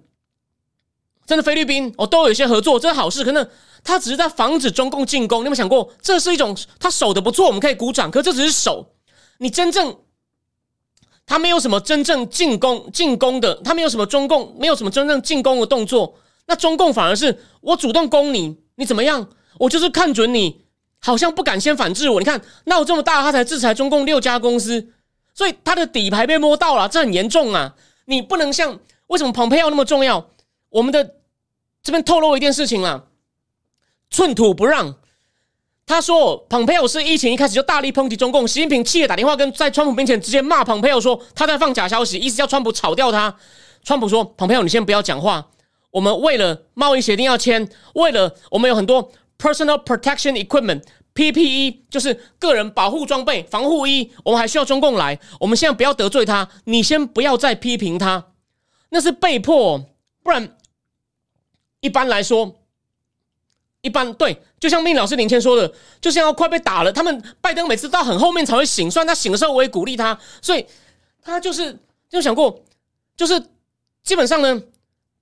[1.25, 3.23] 真的，菲律宾哦，都有一些合作，这是好事。
[3.23, 3.47] 可能
[3.83, 5.39] 他只是在防止中共进攻。
[5.41, 8.09] 你有没有想过，这是一种他守的不错，我们可以鼓掌。
[8.09, 8.93] 可这只是守，
[9.39, 9.95] 你真正
[11.25, 16.15] 他没有什么真正进攻进攻的，他没有什么中共没有什么真正进攻的动作。
[16.45, 19.29] 那中共反而是我主动攻你，你怎么样？
[19.59, 20.65] 我就是看准你，
[20.99, 22.19] 好像不敢先反制我。
[22.19, 24.89] 你看闹这么大，他才制裁中共六家公司，
[25.33, 27.75] 所以他的底牌被摸到了，这很严重啊！
[28.05, 30.29] 你不能像为什么蓬佩奥那么重要？
[30.69, 31.15] 我们的
[31.81, 33.05] 这边透露一件事情了，
[34.13, 34.95] 寸土不让。
[35.85, 43.35] 他说，蓬佩奥是疫情一开始就大力抨击中共，习近平气得打电话跟在川普面前直接骂蓬佩奥说他在放假消息，意思叫川普炒掉他。
[43.83, 45.49] 川普说，蓬佩奥你先不要讲话，
[45.91, 50.83] 我们为了贸易协定要签，为了我们有很多 personal protection equipment
[51.15, 55.19] PPE，就是个人保护装备、防护衣，我们还需要中共来。
[55.41, 58.27] 我们现在不要得罪他，你先不要再批评他，
[58.89, 59.83] 那是被迫，
[60.23, 60.55] 不然。
[61.81, 62.55] 一般来说，
[63.83, 65.69] 一般对，就像命老师林谦说的，
[65.99, 66.91] 就像要快被打了。
[66.91, 70.65] 他们拜登每次到很后面才会醒，虽然他醒的时候我也鼓励他，所以
[71.21, 71.77] 他就是
[72.09, 72.63] 就想过，
[73.17, 73.43] 就是
[74.03, 74.61] 基本上呢，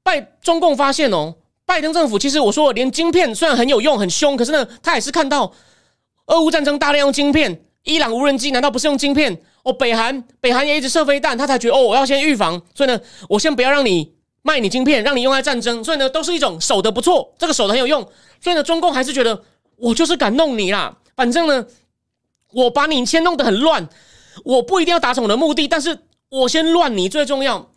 [0.04, 1.34] 拜中共发现哦，
[1.66, 5.52] 拜登政府其实我说连晶片虽然很有用很凶，可是呢，他也是看到
[6.28, 9.42] 俄乌战争大量用晶片，伊朗无人机难道不是用晶片？
[9.64, 14.14] 哦，北韩北韩也一直射飞弹，他才觉得哦，我要先预防，所以呢，我先不要让你。
[14.42, 18.02] 卖你晶片，让你用在战争，所以呢，都是一种守的不错，这个守的很有用。
[18.40, 19.44] 所以呢，中共还是觉得
[19.78, 20.98] 我就是敢弄你啦。
[21.16, 21.66] 反正呢，
[22.54, 23.88] 我把你先弄得很乱，
[24.44, 25.98] 我不一定要达成我的目的，但是
[26.30, 27.72] 我先乱你最重要。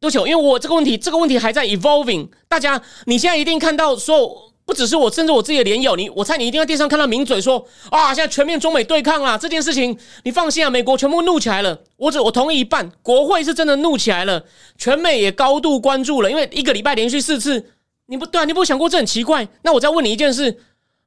[0.00, 0.26] 多久？
[0.26, 2.28] 因为我这个问题，这个问题还在 evolving。
[2.48, 4.51] 大家，你现在一定看到说。
[4.64, 11.78] 不只是我，甚至我自己的连友，你我猜你一定在电视上看到名嘴说啊，现在全面中美对抗啦，这件事情你放心啊，美国全部怒起来了。
[11.96, 14.44] 我只我同意一半，国会是真的怒起来了，
[14.78, 17.72] 全美也高度关注了，因为一个礼拜连续四次
[18.06, 19.48] 你不对啊，你不想过这很奇怪？
[19.62, 20.58] 那我再问你一件事：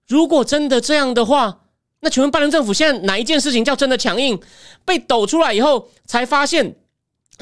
[0.08, 1.62] 如果真的这样的话，
[2.02, 4.40] 那请问拜登政府现在哪一件事情叫真的强硬？
[4.84, 6.76] 被抖出来以后才发现，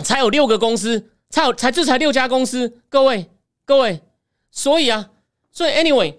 [0.04, 2.80] 才有六个公司，才有才制裁六家公司。
[2.88, 3.30] 各位
[3.66, 4.02] 各位，
[4.52, 5.10] 所以啊，
[5.54, 6.14] 所以 anyway，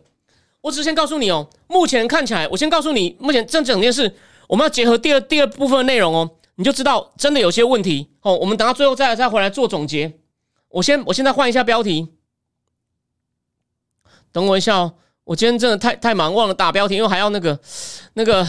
[0.60, 4.16] 我只是先告诉你哦，目前看起来，我先告诉你，目前这整件事，
[4.46, 8.34] 我们要结合第二第二部分的内容哦，你就知道真的有些问题哦。
[8.36, 10.20] 我们等到最后再再回来做总结。
[10.68, 12.08] 我先我现在换一下标题。
[14.30, 14.94] 等我一下哦，
[15.24, 17.60] 我今天真的太太忙，忘了打标题，因为还要那个
[18.14, 18.46] 那个。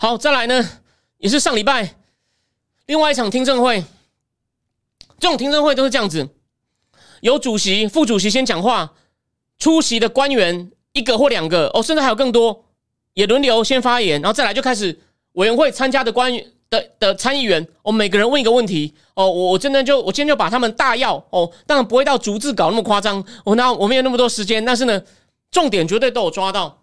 [0.00, 0.68] 好，再来呢，
[1.18, 1.94] 也是上礼拜
[2.86, 3.84] 另外一场听证会。
[5.20, 6.28] 这种听证会都是这样子，
[7.20, 8.92] 有主席、副主席先讲话，
[9.58, 12.64] 出席的官员一个或两个哦，甚至还有更多，
[13.14, 14.98] 也轮流先发言，然后再来就开始
[15.32, 16.46] 委员会参加的官员。
[16.70, 25.02] 的的参议员，我每个人问一个问题哦，我我真的就我今天就把他们大要哦，当然不会到逐字稿那么夸张，我那我没有那么多时间，但是呢，
[25.50, 26.82] 重点绝对都有抓到。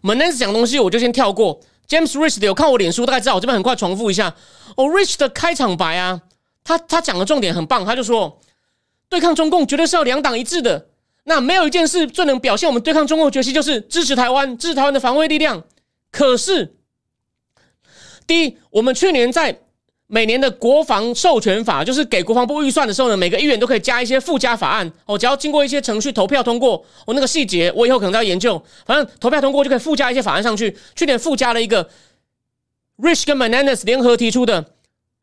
[0.00, 4.32] Monans 讲东西我就先跳过，James Rich 的有看我脸书大概知道，我这边很快重复一下。
[4.76, 6.20] 哦，Rich 的开场白啊，
[6.62, 8.38] 他他讲的重点很棒，他就说
[9.12, 10.86] 对抗中共绝对是要两党一致的，
[11.24, 15.62] 那没有一件事最能表现我们对抗中共的决心，就是支持台湾，支持台湾的防卫力量。
[16.10, 16.76] 可是。
[18.26, 19.58] 第一，我们去年在
[20.06, 30.74] 每年的国防授权法，就是给国防部预算的时候呢，每个议员都可以加一些附加法案哦，只要经过一些程序投票通过，我那个细节我以后可能要研究，反正投票通过就可以附加一些法案上去。
[30.94, 31.90] 去年附加了一个
[32.96, 34.72] Rich 跟 Mananas 联合提出的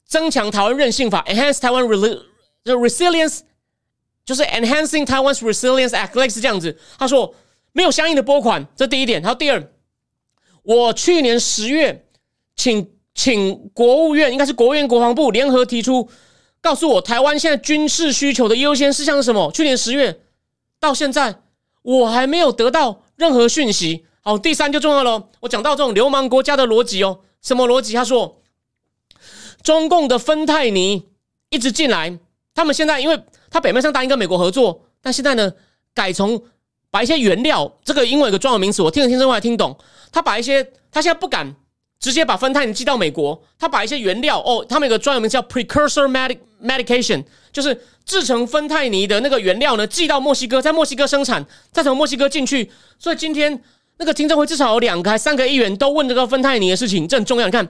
[0.06, 1.86] 增强台湾韧性法 （Enhance Taiwan
[2.65, 3.39] Resilience），
[4.25, 6.77] 就是 Enhancing Taiwan's Resilience Act，类似这样子。
[6.97, 7.34] 他说
[7.71, 9.21] 没有相应的拨款，这第一点。
[9.21, 9.71] 然后第二，
[10.63, 12.05] 我去年十月。
[12.55, 16.10] 请请国务院，应该是国务院国防部联合提出，
[16.60, 19.49] 告诉我台湾现在军事需求的优先事项是什么？
[19.53, 20.19] 去年十月
[20.77, 21.39] 到现在，
[21.84, 24.05] 我还没有得到任何讯息。
[24.19, 27.93] 好，第三就重要了，我讲到这种流氓国家的逻辑哦，什么逻辑？
[27.93, 28.41] 他说，
[29.63, 31.08] 中共的芬太尼
[31.49, 32.19] 一直进来，
[32.53, 33.17] 他们现在因为
[33.49, 35.51] 他表面上答应跟美国合作，但现在呢，
[35.93, 36.41] 改从
[36.91, 39.77] 把一些原料，这个英文有个专有名词，我听了听之后还听懂，
[40.12, 41.55] 他把一些他现在不敢。
[42.01, 52.71] 直接把芬太尼寄到美国，他把一些原料哦，他们有个专有名词叫 precursor medic medication，就是制成芬太尼的那个原料呢，寄到墨西哥，在墨西哥生产，再从墨西哥进去。
[52.97, 53.62] 所以今天
[53.97, 57.45] 那个听证会至少有两个、还三个议员都问这个芬太尼的事情，这很重要。
[57.45, 57.67] 你看，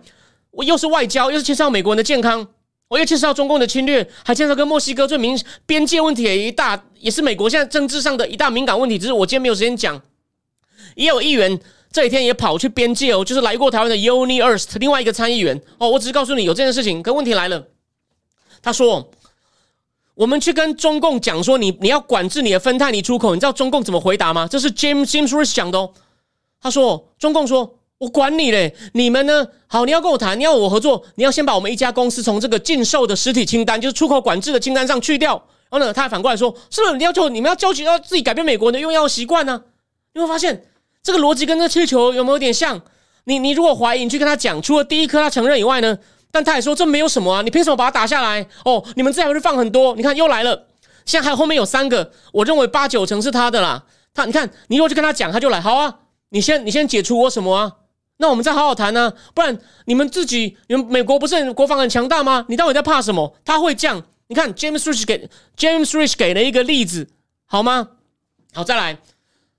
[0.51, 2.47] 我又是外交，又是牵涉到美国人的健康，
[2.89, 8.97] 我又介绍中共的侵略，还介绍跟墨西哥最明边界问题也一大，也是美国现在政治上的一大敏感问题。
[8.97, 10.01] 只是我今天没有时间讲，
[10.95, 11.59] 也有议员。
[11.91, 15.89] 这几天也跑去边界哦，就是来过台湾的 Uni Earth 另外一个参议员哦。
[15.89, 17.65] 我只是告诉你有这件事情，可问题来了。
[18.61, 19.09] 他说
[20.13, 25.91] ：“我们去跟中共讲说，你你要管制你的芬太尼出口，你知道中共怎么回答吗？”这是 James James Rich 讲的哦。
[26.61, 29.47] 他说：“中共说，我管你嘞，你们呢？
[29.67, 35.33] 好，你要跟我谈，你要我合作，你要先把我们一家公司从这个禁售的实体清单，就是出口管制的清单上去掉。
[35.69, 39.63] 然后呢，他还反过来说，是不是你要求你们要交集要自己改变美国的用药习惯呢？
[40.13, 40.65] 你会发现。”
[41.01, 42.81] 这个逻辑跟这气球有没有点像？
[43.23, 45.97] 你你如果怀疑，你去跟他讲，除了第一颗他承认以外呢，
[46.29, 48.45] 但他也说这没有什么啊，你凭什么把它打下来？
[48.65, 49.95] 哦，你们这还是放很多？
[49.95, 50.67] 你看又来了，
[51.05, 53.85] 现在还有后面有三个，我认为八九成是他的啦。
[54.13, 55.99] 他你看，你如果去跟他讲，他就来，好啊，
[56.31, 57.71] 你先你先解除我什么啊？
[58.21, 62.45] 那我们再好好谈呢，不然你们自己，你们美国不是国防很强大吗？
[62.49, 63.33] 你到底在怕什么？
[63.45, 64.03] 他会降？
[64.27, 67.07] 你看 James Rich 给 James Rich 给了一个例子，
[67.45, 67.87] 好吗？
[68.53, 68.97] 好，再来。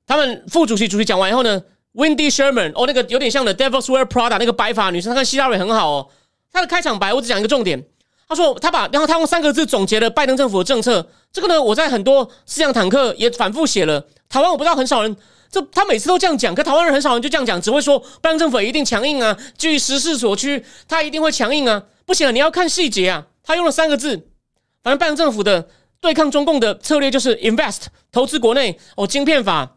[0.07, 1.63] 他们副主席、主席讲完以后呢
[1.95, 6.09] ，Wendy Sherman 哦，那个有点像的 Devil's Wear Prada 那个白发女生，她跟希拉蕊很好哦。
[6.53, 7.83] 她的开场白我只讲一个重点，
[8.29, 11.09] 她说她把然后她用三个字总结了拜登政府的政策。
[11.33, 14.05] 这个呢，我在很多思想坦克也反复写了。
[14.29, 15.17] 台湾我不知道很少人，
[15.51, 21.83] 这他每次都这样讲，可台湾人很少人就这样讲，只会说拜登政府一定强硬啊，基于时势所趋，他一定会强硬啊。
[22.07, 23.27] 不行，你要看细节啊。
[23.43, 24.17] 他用了三个字，
[24.83, 25.69] 反正拜登政府的
[26.01, 29.77] 对抗中共的策略就是 invest 投资国内哦，晶片法。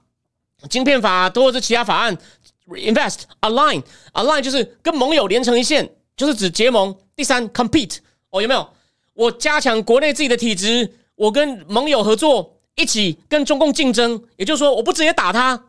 [0.69, 2.17] 晶片法，或者是其他法案
[2.67, 3.81] ，invest align
[4.13, 6.95] align 就是跟盟友连成一线，就是指结盟。
[7.15, 7.97] 第三，compete
[8.29, 8.69] 哦，有没有？
[9.13, 14.23] 我加强国内自己的体质，我跟盟友合作，一起跟中共竞争。
[14.37, 15.63] 也就是说，我不直接打他，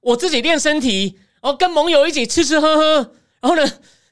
[0.00, 3.12] 我自己练身体，然后跟盟友一起吃吃喝喝。
[3.40, 3.64] 然后呢，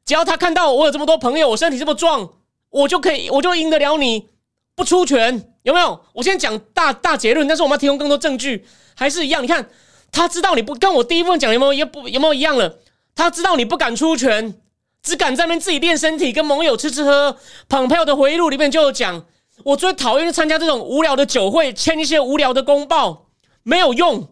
[0.04, 2.28] 只要他看到我有这么多朋友，我身体这么壮，
[2.70, 4.28] 我就可以，我就赢得了你。
[4.74, 6.00] 不出拳，有没有？
[6.12, 8.64] 我现在讲大大结论，但是我们要提供更多证据，
[8.94, 9.42] 还是一样。
[9.42, 9.68] 你看。
[10.14, 12.80] 他知道你不跟我第一部分讲有没有也不有没有一样了？
[13.14, 14.60] 他知道你不敢出拳，
[15.02, 17.34] 只敢在那边自己练身体，跟盟友吃吃喝。
[17.66, 19.24] 捧票的回忆录里面就有讲，
[19.64, 23.26] 我最讨厌参加这种无聊的酒会，签一些无聊的公报，
[23.62, 24.28] 没有用。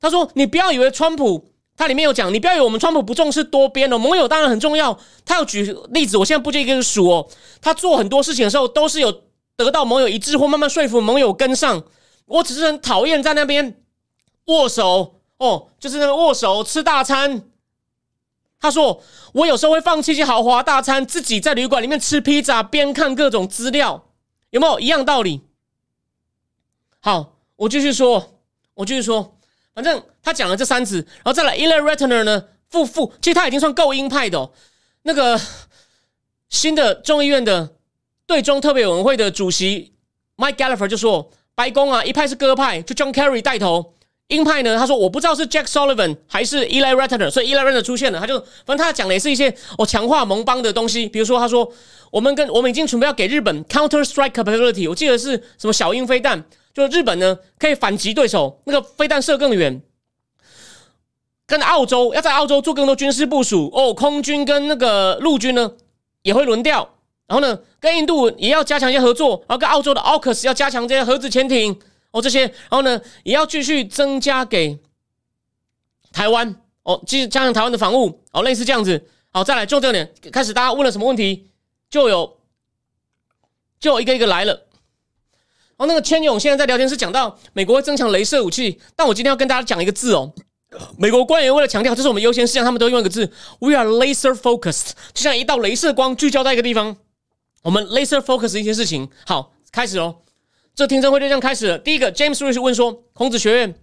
[0.00, 4.98] 他说：“你不要以为川普，他里面有讲，你不要以为我们川普不重视多边哦，盟友当然很重要。
[5.24, 7.28] 他要举例子，我现在不就一个数哦。
[7.60, 9.22] 他做很多事情的时候，都是有
[9.56, 11.84] 得到盟友一致或慢慢说服盟友跟上。
[12.26, 13.80] 我只是很讨厌在那边
[14.46, 17.42] 握手哦，就是那个握手吃大餐。
[18.60, 19.02] 他说
[19.34, 24.04] 我有时候会放弃一些豪华大餐，自己在旅馆里面吃披萨，边看各种资料。”
[24.52, 25.40] 有没有一样道理？
[27.00, 28.38] 好，我继续说，
[28.74, 29.38] 我继续说，
[29.74, 34.52] 反正他讲了这三次，然后再来 e l a Ratner 呢，负负，其实他已经算够鹰派的哦。
[35.04, 35.40] 那个
[36.50, 37.76] 新的众议院的
[38.26, 39.94] 对中特别委员会的主席
[40.36, 43.94] Mike Gallagher 就说，白宫啊一派是鸽派，就 John Kerry 带头。
[44.32, 44.76] 鹰派呢？
[44.76, 48.18] 他说我不知道是 Jack Sullivan 还是 Eli Ratner，所以 Eli Ratner 出现了。
[48.18, 51.70] 他就反正他讲的也是一些哦强化盟邦的东西，比如说他说
[52.10, 56.42] 我们跟我们已经准备要给日本 counter strike capability，我记得是什么小鹰飞弹，
[56.74, 59.80] 就日本呢可以反击对手，那个飞弹射更远。
[61.46, 65.70] 跟澳洲要在澳洲做更多军事部署哦，空军跟那个陆军呢
[66.22, 66.88] 也会轮调，
[67.26, 71.78] 然后呢跟印度也要加强一些合作，然后跟澳洲的 AUKUS 要加强这些核子潜艇。
[72.12, 74.78] 哦，这些，然后呢，也要继续增加给
[76.12, 76.54] 台湾
[76.84, 79.08] 哦，继续加强台湾的防务哦，类似这样子。
[79.30, 81.48] 好，再来就这点开始，大家问了什么问题，
[81.88, 82.38] 就有
[83.80, 84.66] 就一个一个来了。
[85.78, 90.32] 哦，那个千勇现在在聊天室讲到美国会增强镭射武器，但我今天要跟大家讲一个字哦，
[90.98, 96.96] 美国官员为了强调这是我们优先事项，他们都用一个字：We are laser focused，就像一道镭射光聚焦在一个地方，
[97.62, 99.08] 我们 laser focus 一些事情。
[99.26, 100.21] 好，开始哦。
[100.74, 101.78] 这听证会就这样开始了。
[101.78, 103.74] 第一个，James Rich 问说：“孔子学院，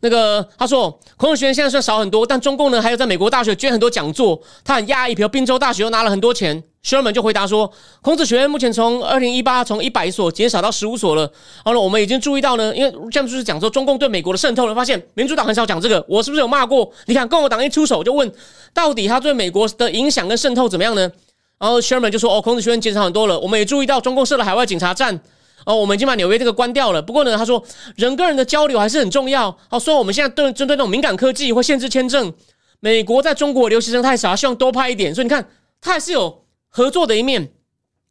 [0.00, 5.14] 那个他说，孔子学院现在算少很多，但中共呢还有在美国大学捐很多讲座，他很讶异。
[5.14, 6.62] 比如宾州大学又拿了很多钱。
[6.82, 11.30] Sherman 就回答说，孔子学院目前从二零一八从一百所减少到十五所了。
[11.64, 16.02] 好了，我们已经注意到呢，因为 James 是讲说中共对美国的渗透了，发现民主党很少讲这个。
[16.08, 16.90] 我是不是有骂过？
[17.06, 18.32] 你看共和党一出手就问，
[18.72, 21.10] 到底他对美国的影响跟渗透怎么样呢？
[21.58, 23.38] 然后 Sherman 就说，哦，孔子学院减少很多了。
[23.40, 25.20] 我们也注意到中共设了海外警察站。”
[25.66, 27.02] 哦，我们已经把纽约这个关掉了。
[27.02, 27.62] 不过呢，他说
[27.96, 29.54] 人跟人的交流还是很重要。
[29.68, 32.32] 好，虽然我们现在对针对那种敏感科技会限制签证，
[32.78, 35.12] 美国在中国留学生太少，希望多派一点。
[35.12, 35.46] 所以你看，
[35.80, 37.50] 他还是有合作的一面。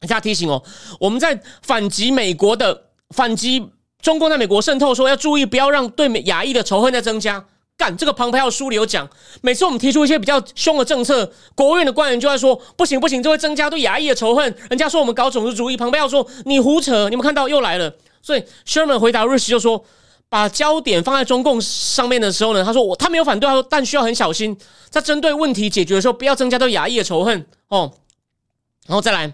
[0.01, 0.61] 大家提醒哦，
[0.99, 7.45] 我们在反击美国的反击中共在美国渗透，说要注意不要让对美亚裔的仇恨在增加。
[7.77, 9.07] 干这个庞培奥书里有讲，
[9.41, 14.55] 每次我们提出一些比较凶的政策，国务院的官员就在说不行不行，这会增加对亚裔的仇恨。
[14.69, 17.09] 人家说我们搞种族主义，庞培奥说你胡扯。
[17.09, 17.93] 你们看到又来了。
[18.21, 19.83] 所以 Sherman 回答瑞士就说，
[20.29, 24.57] 把焦点放在中共上面的时候呢，他说我他没有反对，他说但需要很小心，
[24.89, 27.91] 在针对问题解决的时候，不要增加对亚裔的仇恨哦。
[28.87, 29.27] 然后再来，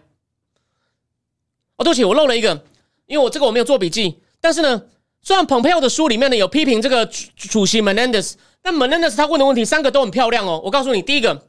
[1.77, 2.63] 哦，对不起，我漏了一个，
[3.05, 4.81] 因为我这个我没有做笔记，但是呢。
[5.24, 10.59] 虽然蓬佩奥的书里面呢有批评这个主席 Menendez，但 Menendez 他问的问题三个都很漂亮哦。
[10.63, 11.47] 我告诉你，第一个，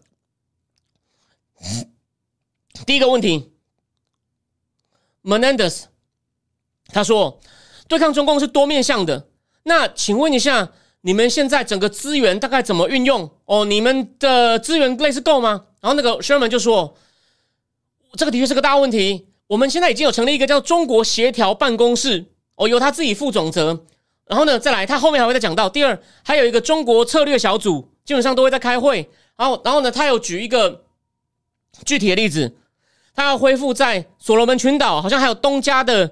[2.85, 3.51] 第一个问题
[5.25, 5.85] ，Menendez
[6.89, 7.41] 他说
[7.89, 9.29] 对抗中共是多面向的。
[9.63, 13.31] 那请问一下，你们现在整个资源大概怎么运用？
[13.47, 15.65] 哦，你们的资源类似够吗？
[15.81, 16.97] 然后那个 Sherman 就说，
[18.19, 19.29] 这个的确是个大问题。
[19.47, 22.32] 我们现在已经有成立一个叫中国协调办公室。
[22.63, 23.77] 哦，由他自己负总责，
[24.27, 25.69] 然后呢，再来，他后面还会再讲到。
[25.69, 29.11] 第二，还有一个中国策略小组，基本上都会在开会。
[29.37, 30.85] 然后，然后呢，他有举一个
[31.85, 32.55] 具体的例子，
[33.17, 36.09] 他要恢复在所罗门群岛，好像还有东加的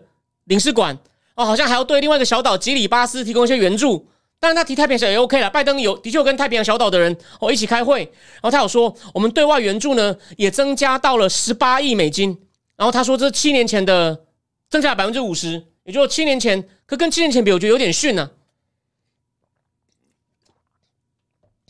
[0.46, 0.98] 领事馆
[1.36, 4.08] 哦，好像还要对另外一个小岛吉里巴斯提供一些援助。
[4.40, 5.48] 当然，他提太平洋也 OK 了。
[5.48, 12.36] 拜登有的确跟太平洋小岛的人哦一起开会，然后他有说，我们对外援助呢也增加到了十八亿美金。
[12.76, 14.24] 然后他说，这七年前的
[14.68, 15.69] 增加百分之五十。
[15.90, 18.30] 也就七年前，可跟七年前比，我觉得有点逊呢。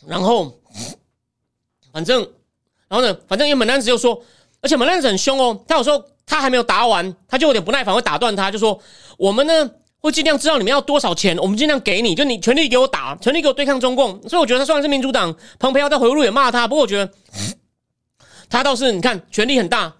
[0.05, 0.59] 然后，
[1.91, 2.21] 反正，
[2.87, 4.23] 然后呢，反正因为门兰子就说，
[4.61, 5.65] 而且门兰子很凶哦。
[5.67, 8.79] 他有时候他还没有答完，他就有点不耐烦，会打断他，就说
[9.17, 17.11] ：“我们呢会尽量知道你们要多少钱，我们尽量给你，就你全力给我打，全力给我对抗中共。”所以我觉得他虽然是民主党，彭培奥在回路也骂他，不过我觉得
[18.51, 19.95] 他倒是你看权力很大。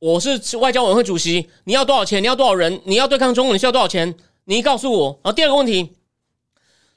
[0.00, 2.22] 我是外交委员会主席，你要多少钱？
[2.22, 2.80] 你要多少人？
[2.84, 4.14] 你要对抗中共，你需要多少钱？
[4.44, 5.06] 你告诉我。
[5.24, 5.92] 然后第二个问题，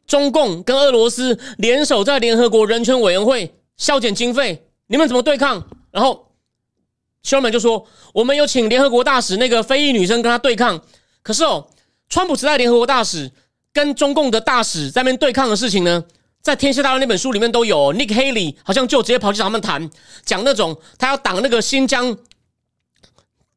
[0.06, 5.68] 中共跟俄罗斯联手在联合国人权委员会削减经费，你们怎么对抗？
[5.89, 6.28] 然后
[7.24, 10.80] 肖门就说，我们有请联合国大使那个非裔女生跟他对抗。
[11.24, 11.68] 可是哦，
[12.08, 13.32] 川普时代联合国大使
[13.74, 16.04] 跟中共的大使在那边对抗的事情呢，
[16.39, 17.95] 在《天下大乱》那本书里面都有。
[17.95, 19.89] Nick Haley 好像就直接跑去找他们谈，
[20.24, 22.16] 讲那种他要挡那个新疆。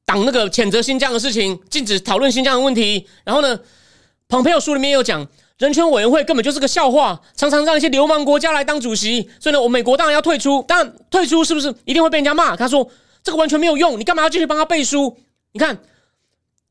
[0.07, 3.07] 挡那个谴责新疆的事情，禁止讨论新疆的问题。
[3.25, 3.59] 然后呢，
[4.29, 5.27] 蓬佩奥书里面也有讲，
[5.59, 9.31] 人权委员会根本就是个笑话，常常让一些流氓国家来当主席。
[9.41, 12.55] 所以呢，我美国当然要退出，但退出是不是一定会被人家骂？
[12.55, 12.89] 他说
[13.23, 15.17] 这个完全没有用，你干嘛要继续帮他背书？
[15.53, 15.79] 你看，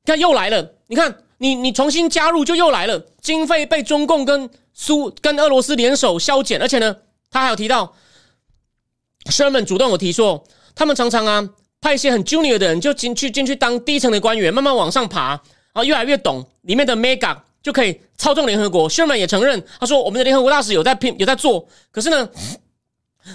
[0.05, 6.97] 看又来了，你看你你重新加入就又来了，经费被中共跟苏跟俄罗斯联手削减，而且呢，
[7.31, 7.95] 他还有提到
[9.25, 10.43] ，Sherman 主动有提说，
[10.75, 11.49] 他们常常啊。
[11.83, 15.41] 派一些很 junior 的人就进去进去当低层的官员，慢慢往上爬，然
[15.73, 18.89] 后越来越懂里面的 mega，就可以操纵联合国。
[18.89, 22.29] Sherman 也承认，他说我们的联合国大使有在拼有在做，可是呢，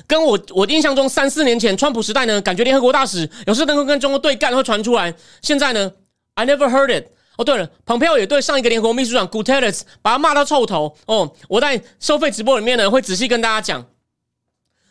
[0.06, 5.14] 跟我我印象中三四年前川普时代呢，感觉联合国大使有时候能够跟中国对干会传出来。
[5.42, 5.92] 现在呢
[6.34, 7.08] ，I never heard it。
[7.36, 10.96] 哦，对了，蓬佩奥也对上一个联合国秘书长 Guterres 把他骂到臭头。
[11.06, 13.86] 哦，我在收费直播里面呢会仔细跟大家讲。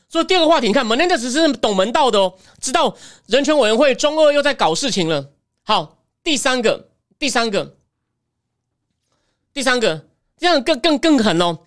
[0.10, 2.96] 所以第二个话题，你看 Menendez 是懂门道的哦，知道
[3.26, 5.30] 人权委员会中二又在搞事情了。
[5.64, 6.90] 好，第三个，
[7.20, 7.76] 第三个，
[9.54, 10.06] 第三个，
[10.38, 11.60] 这样更更更狠哦！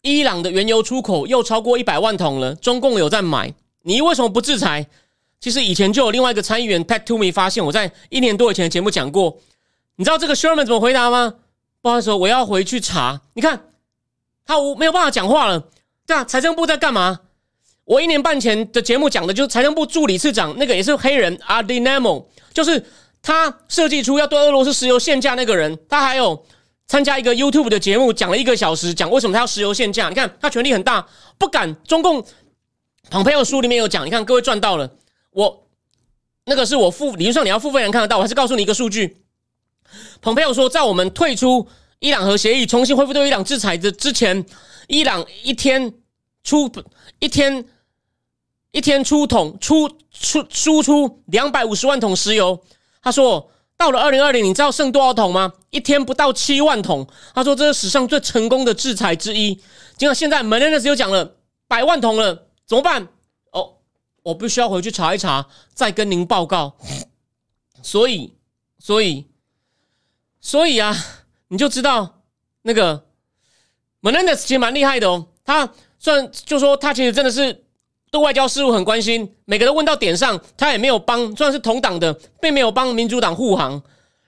[0.00, 4.86] 伊朗的原油出口又超过一百万桶了，中共有在买，你为什么不制裁？
[5.40, 9.38] 其实以前就有另外一个参议员 Pat Toomey 发现，我在一年多以前的节目讲过。
[9.96, 11.34] 你知道这个 Sherman 怎么回答吗？
[11.82, 13.20] 不好意思，我要回去查。
[13.34, 13.72] 你看
[14.46, 15.68] 他无没有办法讲话了。
[16.06, 17.20] 对啊，财政部在干嘛？
[17.84, 22.82] 我一年半前的节目讲的就是财政部助理次长，那个也是黑人 a d i n a m o 就是
[23.20, 25.78] 他设计出要对俄罗斯石油限价那个人。
[25.88, 26.46] 他还有
[26.86, 30.08] 参加一个 YouTube 的节目，讲了一个小时，讲为什么他要石油限价。
[30.08, 31.06] 你看他权力很大，
[31.36, 31.76] 不敢。
[31.84, 32.24] 中共
[33.10, 34.90] 蓬佩奥书里面有讲，你看各位赚到了。
[35.32, 35.66] 我
[36.46, 39.18] 那个是我付理论上你要付费能看得到，我还是告诉你一个数据。
[40.22, 41.68] 蓬佩奥说，在我们退出
[41.98, 44.42] 伊朗核协议、重新恢复对伊朗制裁的之前，
[44.86, 45.92] 伊朗一天
[46.42, 46.72] 出
[47.18, 47.66] 一天。
[48.74, 52.60] 一天出桶出出输出两百五十万桶石油，
[53.00, 55.52] 他说到了二零二零，你知道剩多少桶吗？
[55.70, 57.06] 一天不到七万桶。
[57.32, 59.54] 他说这是史上最成功的制裁之一。
[59.96, 61.36] 结果现在 m e n e n d e 又讲了
[61.68, 63.06] 百万桶了，怎么办？
[63.52, 63.74] 哦，
[64.24, 66.76] 我必须要回去查一查，再跟您报告。
[67.80, 68.34] 所以，
[68.80, 69.26] 所以，
[70.40, 70.92] 所以啊，
[71.46, 72.22] 你就知道
[72.62, 73.06] 那个
[74.00, 75.28] m e n e n d e 其实蛮厉害的哦。
[75.44, 77.63] 他虽然就说他其实真的是。
[78.14, 83.82] 对外交事务很关心，每个都问到点上，他也没有帮，虽然是同党的，并没有帮民主党护航。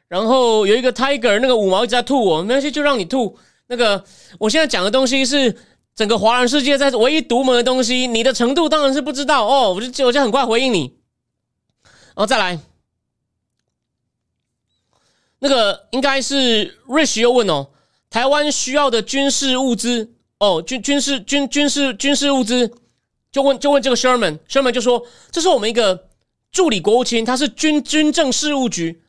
[0.09, 3.39] 然后有一个 Tiger，那个五毛一直在吐我，没关系，就让你吐。
[3.69, 4.03] 那个
[4.41, 5.57] 我现在讲的东西是
[5.95, 9.73] 整个华人世界在唯一独门的东西，你的程度当然是不知道哦。
[9.73, 10.97] 我就我就很快回应你。
[11.85, 12.59] 然后再来，
[15.39, 17.69] 那个应该是 Rich 又问哦，
[18.11, 22.73] 台湾需要的军事物资哦，军军事军军事军事物资。
[23.37, 26.07] 就问就问这个 Sherman，Sherman 就说这是我们一个
[26.51, 29.03] 助理国务卿，他是军军政事务局，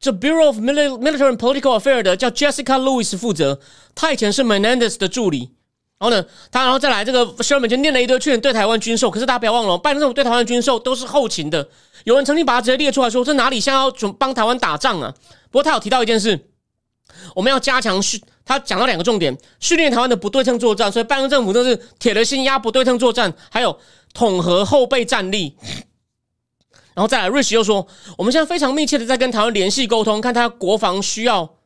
[0.00, 3.60] 这 Bureau of Military and Political Affairs 的叫 Jessica Lewis 负责，
[3.94, 5.50] 他以前是 Menendez 的助理。
[5.98, 11.68] 然后呢，他然后再来这个 Sherman 就念了一堆劝对台湾军售，可是大家不要忘了，拜登政府对台湾军售都是后勤的，
[12.04, 15.12] 有人曾经把他直接列出来说这哪里像要准帮台湾打仗啊？
[15.50, 16.48] 不过他有提到一件事。
[17.34, 23.78] 我们要加强训，他讲到两个重点：训练台湾的不对称作战，所以拜登政府都是铁了心压不对称作战，还有
[24.12, 25.56] 统合后备战力。
[26.94, 27.86] 然后再来，瑞奇又说，
[28.16, 31.56] 我们现在非常密切的在跟台湾联系沟通，看他国防需要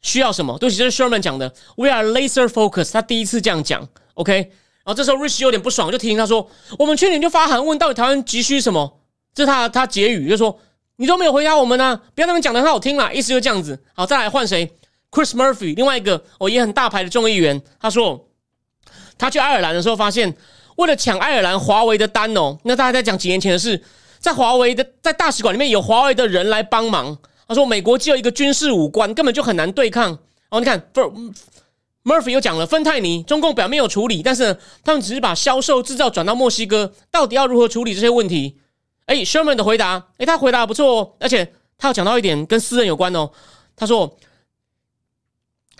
[0.00, 0.58] 需要什么。
[0.58, 2.92] 对，这是 Sherman 讲的，We are laser focus。
[2.92, 4.34] 他第一次这样讲，OK。
[4.34, 9.00] 然后这时候瑞奇有点不爽，就提醒他说，我们去年就发函问，到底台湾急需什么？
[9.34, 10.58] 这是他他结语，就说。
[11.00, 13.80] 你都没有回答我们呢，不要那么讲的很好听啦，意思就这样子。
[13.94, 14.68] 好，再来换谁
[15.12, 18.28] ？Chris Murphy，另外一个哦也很大牌的众议员，他说
[19.16, 20.36] 他去爱尔兰的时候发现，
[20.76, 23.80] 为了抢爱尔兰华为的单哦，那大家在讲几年前的事，
[24.18, 27.16] 在华为的在大使馆里面有华为的人来帮忙。
[27.46, 30.18] 他说美国只有一个军事武官，根本就很难对抗。
[30.50, 30.90] 哦，你看
[32.02, 38.58] ，Murphy 又讲了芬太尼，中共表面有处理，但是他们只是把销售制造转到墨西哥，到底要如何处理这些问题？
[39.08, 43.30] 哎，Sherman 的回答，哎，他回答不错哦，而且他有讲到一点跟私人有关哦。
[43.74, 44.18] 他说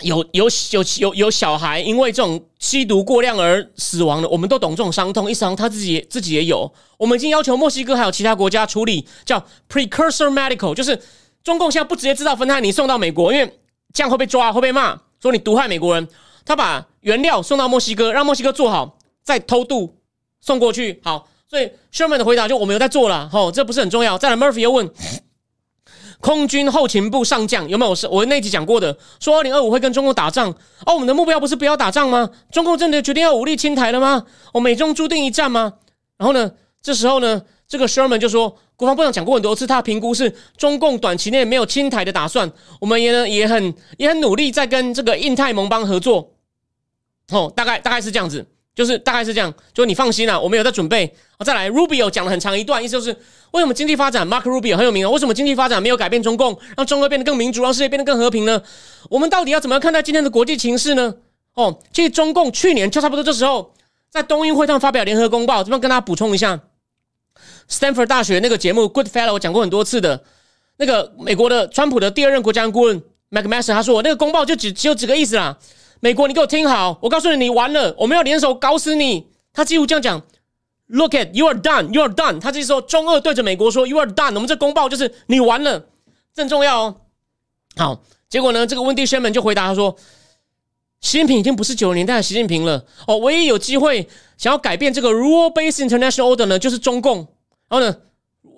[0.01, 6.73] 有有有有有小孩因为这种吸毒过量而死亡的，我们都懂这种伤痛，一伤他自己自己也有。
[6.97, 10.99] 我们已经要求墨西哥还有其他国家处理叫 precursor medical，就是
[11.45, 13.61] 中共现在不直接制造芬太尼送到美国，因为
[13.93, 16.09] 这样会被抓会被骂，说你毒害美国人。
[16.47, 19.99] 他把原料送到墨西哥，让墨西哥做好，再偷渡
[20.41, 21.29] 送过去，好。
[21.49, 24.19] 所以 Sherman 的回答就我们有在做了，吼，这不是很重要。
[24.19, 24.91] 再来，Murphy 又问，
[26.21, 30.51] 空军后勤部上将有没有是我那集讲过的，说二零二五会跟中国打仗，
[30.85, 32.29] 哦，我们的目标不是不要打仗吗？
[32.53, 34.27] 中共真的决定要武力侵台了吗？
[34.53, 35.75] 哦，美中注定一战吗？
[36.19, 42.53] 然后呢，这时候呢，这个 Sherman 就说，国防部长讲过很多次，他评估是中共短期内没有清台的打算。
[42.81, 46.35] 我们也呢也很也很努力在跟这个印太盟邦合作。
[47.31, 48.47] 哦，大概大概是这样子，
[48.79, 51.13] 就是大概是这样，就你放心啦，我们有在准备。
[51.45, 53.11] 再来，Rubio 讲了很长一段，意思就是
[53.51, 58.63] 为什么经济发展，Mark Rubio 很有名啊，为什么经济发展没有改变中共，让中国变得更民主，让世界变得更和平呢？
[59.11, 61.13] 我们到底要怎么样看待今天的国际情势呢？
[61.55, 63.75] 哦，其实中共去年就差不多这时候，
[64.11, 66.61] 在冬运会上发表联合公报，这边跟大家补充一下
[67.69, 70.23] ，Stanford 大学那个节目 Good Fellow 我讲过很多次的，
[70.77, 73.03] 那个美国的川普的第二任国家顾问
[73.33, 75.59] McMaster 他说，我那个公报就只只有几个意思啦。
[76.01, 79.27] 美国，你给我听好，我告诉你，你完了，我们要联手搞死你。
[79.53, 80.23] 他几乎这样讲
[80.87, 82.41] ，Look at you are done, you are done。
[82.41, 84.35] 他这时候，中二对着美国说，You are done。
[84.35, 85.87] 我们这公报就是你完了，
[86.35, 86.97] 这很重要哦。
[87.77, 89.97] 好，结果呢，这个温蒂宣门就回答他说，
[91.01, 92.85] 习近平已经不是九十年代的习近平了。
[93.07, 97.19] 哦，唯一有机会想要改变这个 rule-based international order 呢，就是中共。
[97.69, 97.97] 然后呢？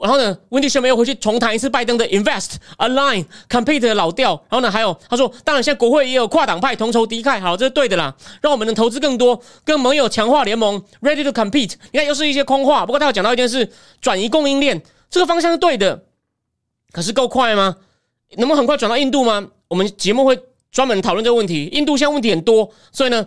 [0.00, 4.30] 然后呢，温蒂舍曼又回去重谈一次拜登的 invest align compete 的老调。
[4.48, 11.74] 然后呢，还有他说，当然现在国会也有跨党派同仇敌忾，好，这是对的啦，让我们能投资更多，跟盟友强化联盟，ready to compete。
[11.92, 12.86] 你看，又是一些空话。
[12.86, 13.70] 不过他有讲到一件事，
[14.00, 16.02] 转移供应链这个方向是对的，
[16.92, 17.76] 可是够快吗？
[18.36, 19.48] 能不能很快转到印度吗？
[19.68, 20.40] 我们节目会
[20.72, 21.68] 专门讨论这个问题。
[21.72, 23.26] 印度现在问题很多，所以呢。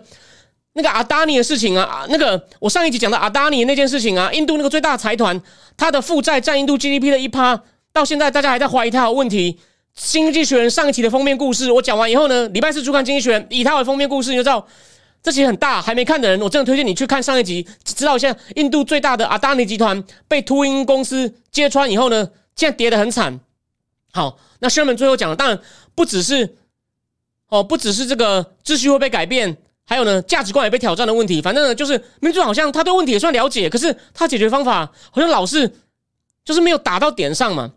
[0.74, 5.40] 那个阿达尼的事情啊，那个我上一集讲的阿达尼那件事情啊，印度那个最大财团，
[5.76, 7.62] 它的负债占印度 GDP 的一趴，
[7.92, 9.58] 到现在大家还在怀疑它有问题。
[9.94, 14.66] 经济学人上一期的封面故事我讲完以后呢，礼拜四出看经济学人以它为封面故事，你就知道
[15.22, 23.38] 这期很大，还没看的人，我真的推荐你去看上一集，知道现在印度最大的阿达尼集团被秃鹰公司揭穿以后呢，现在跌得很惨。
[24.12, 25.56] 好，那学们最后讲了，当然
[25.94, 26.56] 不只是
[27.48, 29.56] 哦，不只是这个秩序会被改变。
[29.86, 31.42] 还有呢，价值观也被挑战的问题。
[31.42, 35.70] 反正呢，就是民主好像他对问题也算了解，可是他解决方法好像老是
[36.44, 37.70] 就是没有打到点上嘛。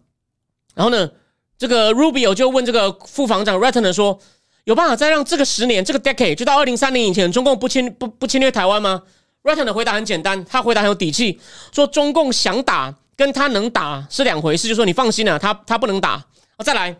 [0.73, 1.09] 然后呢，
[1.57, 4.17] 这个 Rubio 就问这个副防长 Ratner 说
[4.63, 9.03] ：“有办法再让这个十年，这个 decade 就到二零三零以前，中共不侵不不侵略台湾吗
[9.43, 11.39] ？”Ratner 的回答很简单，他回答很有底气，
[11.73, 16.11] 说中共想打跟他能打是两回事，就说你放心啊，他他不能打。
[16.11, 16.95] 啊再来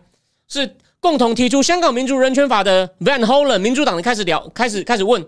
[0.48, 0.76] 是。
[1.00, 5.24] 共同提出香港民主人权法的 Van Hollen 民主党的开始聊，开始开始问，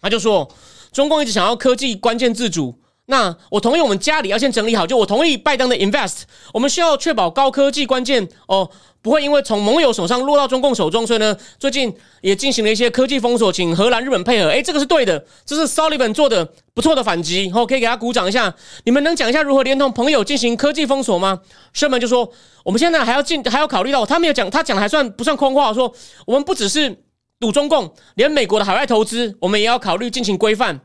[0.00, 0.48] 他就说
[0.92, 6.22] 中共一直想要科技关键自主，那我同意我们家里要先整理好，就我同意拜登的 invest，
[6.52, 8.70] 我们需要确保高科技关键哦。
[9.06, 14.50] 不会因为从盟友手上落到中共手中，所以呢，最近也进行了一些科技封锁，请荷兰、日本配合。
[14.50, 16.44] 哎，这个是对的，这是 Sullivan 做的
[16.74, 18.52] 不错的反击，后可以给他鼓掌一下。
[18.82, 21.40] 你们能讲一下如何连同朋友进行科技封锁吗
[21.72, 22.28] ？Sherman 就说，
[22.64, 25.72] 我们现在还要进，还要考虑到他没有讲，他讲的还算不算空话？
[25.72, 25.94] 说
[26.26, 27.04] 我们不只是
[27.38, 30.80] 赌中共，连美国的海外投资，我们也要考虑进行规范。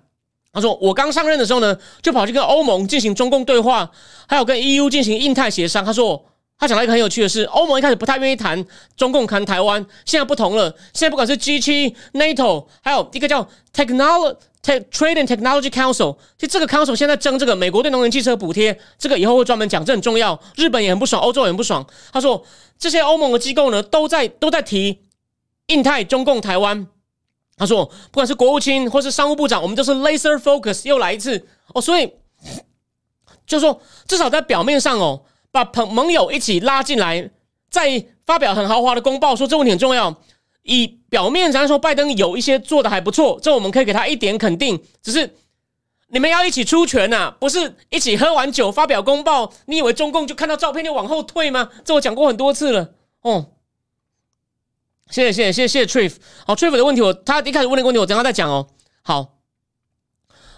[0.54, 3.90] 他说，我刚上任的时候呢，就跑去跟欧盟进行中共对话，
[4.28, 5.84] 还有跟 EU 进行印太协商。
[5.84, 6.24] 他说。
[6.62, 8.64] 他讲到一个很有趣的是，欧盟一开始不太愿意谈
[8.96, 10.70] 中共谈台湾，现在不同了。
[10.94, 13.44] 现在不管是 G 七、NATO，还有一个叫
[13.74, 20.40] Technology Trade and Technology Council，其实这个 Council 现在争这个美国对能源汽车补贴，这个以后会专门讲，这很重要。
[20.56, 21.84] 日本也很不爽，欧洲也很不爽。
[22.14, 22.46] 他说，
[22.78, 25.00] 这些欧盟的机构呢，都在都在提
[25.66, 26.86] 印太、中共、台湾。
[27.58, 31.44] 他说，不管是国务卿或是商务部长，我们都是 laser focus，又来一次
[31.74, 31.82] 哦。
[31.82, 32.14] 所以，
[33.48, 35.24] 就说至少在表面上哦。
[35.52, 37.30] 把朋盟友一起拉进来，
[37.70, 40.16] 再发表很豪华的公报，说这问题很重要。
[40.64, 44.82] 以表面上说，拜登有一些做的还不错，这我们可以给他一点肯定。
[45.02, 45.36] 只是
[46.08, 49.52] 你们要一起出拳呐，不是一起喝完酒发表公报。
[49.66, 51.70] 你以为中共就看到照片就往后退吗？
[51.84, 52.92] 这我讲过很多次了。
[53.22, 53.48] 哦，
[55.10, 56.16] 谢谢谢谢谢谢 Triff。
[56.46, 58.68] 好，Triff 的问题我他一开始问那个问题，我等下再讲哦。
[59.02, 59.40] 好，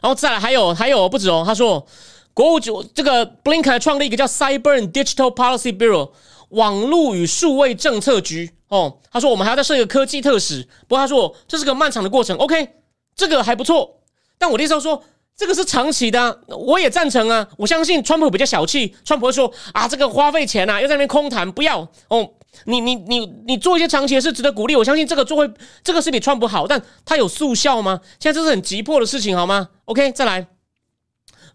[0.01, 1.87] 然后再来还有还有不止哦，他说。
[2.33, 6.11] 国务局这个 Blinken 创立一个叫 Cyber Digital Policy Bureau
[6.49, 12.37] 网络与数位政策局哦，他说我们还要再设一个科技特使，不过他说这是个漫长的过程。
[12.37, 12.69] OK，
[13.15, 14.01] 这个还不错，
[14.37, 15.03] 但我那时候说
[15.35, 17.47] 这个是长期的，我也赞成啊。
[17.57, 22.29] 我相信川普比较小气，川普会说啊，这个花费钱啊，又在那边空谈，不要哦。
[22.65, 25.51] 你你你你做一些长期的事值得鼓励，我相信这个做会
[25.83, 27.99] 这个是比川普好，但它有速效吗？
[28.19, 30.47] 现在这是很急迫的事情，好吗？OK，再来。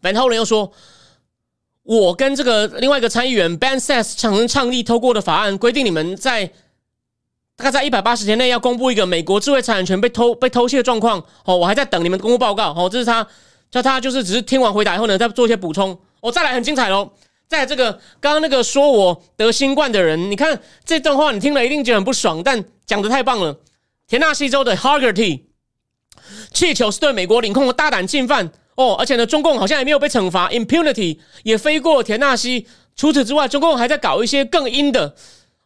[0.01, 0.73] 反后人又说，
[1.83, 6.47] 我跟这个另外一个参议员 Ben Sass 倡倡议通过的法案规定，你们在
[7.57, 11.25] 大概在一百八十天内要公布一个美国智慧产权被偷被偷窃的状况。
[11.45, 12.73] 哦，我还在等你们公布报告。
[12.73, 13.27] 哦，这是他
[13.71, 15.99] 叫他就是只是听完回答以后呢，再做一些补充。
[16.21, 17.11] 我再来很精彩喽！
[17.49, 23.59] 在这个刚刚那个说我得新冠的人，你看这段话你听了一定觉得很不爽，但讲的太棒了。
[24.07, 25.43] 田纳西州的 Hargerty
[26.53, 28.53] 气球是对美国领空的大胆进犯。
[28.79, 32.65] 哦，而且呢，中共好像也没有被惩罚，impunity 也飞过田纳西。
[32.95, 35.17] 除此之外，中共还在搞一些更阴的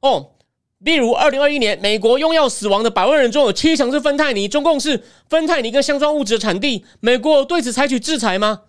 [0.00, 0.30] 哦，
[0.78, 8.62] 例如二零二一年，美国用药死亡的百万人中有七成是芬太尼，中共是芬太尼跟相关物质的产地，美国对此采取制裁吗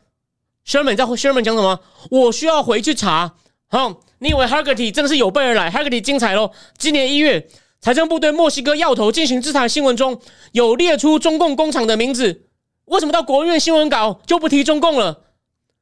[0.68, 1.80] ？Sherman 在 Sherman 讲什么？
[2.12, 3.36] 我需要回去查。
[3.70, 6.52] 好，你以为 Hargety 真的是有备而来？Hargety 精彩喽！
[6.78, 7.48] 今年一月，
[7.80, 10.20] 财政部对墨西哥药头进行制裁，新闻中
[10.52, 12.43] 有列出中共工厂的名字。
[12.86, 15.22] 为什么到国务院新闻稿就不提中共了？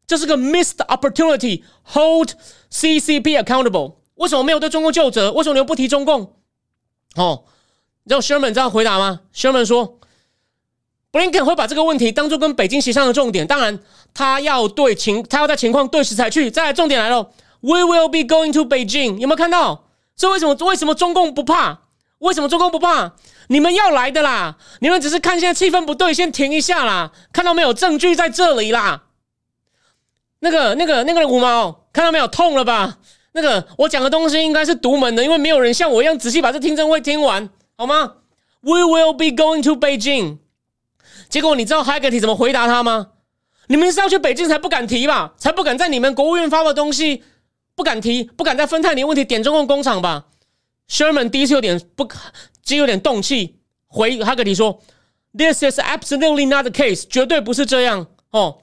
[0.07, 1.63] 这是个 missed opportunity.
[1.93, 2.31] Hold
[2.71, 3.95] CCP accountable.
[4.15, 5.31] 为什么没有对中共就责？
[5.31, 6.33] 为什么你又不提中共？
[7.15, 7.45] 哦，
[8.03, 9.99] 你知道 Sherman 这样回答吗？Sherman 说
[11.11, 13.47] ，Blinken 会把这个问题当做跟北京协商的重点。
[13.47, 13.79] 当然，
[14.13, 16.51] 他要对情，他要在情况对时才去。
[16.51, 17.31] 再来，重点来了
[17.61, 19.17] ，We will be going to Beijing。
[19.17, 19.85] 有没有看到？
[20.15, 20.53] 这为什么？
[20.65, 21.79] 为什么中共不怕？
[22.19, 23.13] 为什么中共不怕？
[23.51, 24.55] 你们要来的啦！
[24.79, 27.11] 你们只是看现在气氛不对，先停一下啦。
[27.33, 27.73] 看到没有？
[27.73, 29.03] 证据在这里啦。
[30.39, 32.25] 那个、那个、那个五毛，看到没有？
[32.29, 32.99] 痛了吧？
[33.33, 38.13] 那个我讲的东西应该是独门的，因为没有人像我一样仔细把这听证会听完，好吗
[38.61, 40.37] ？We will be going to Beijing。
[41.27, 43.09] 结果你知道 Haggerty 怎么回答他吗？
[43.67, 45.33] 你们是要去北京才不敢提吧？
[45.35, 47.25] 才不敢在你们国务院发的东西
[47.75, 50.27] 不敢提，不敢在芬太尼问题点中共工厂吧
[50.91, 52.05] ？Sherman 第一次有点不。
[52.63, 54.79] 其实有点动气，回哈格提说
[55.35, 58.59] ：“This is absolutely not the case，绝对不是这样。”哦，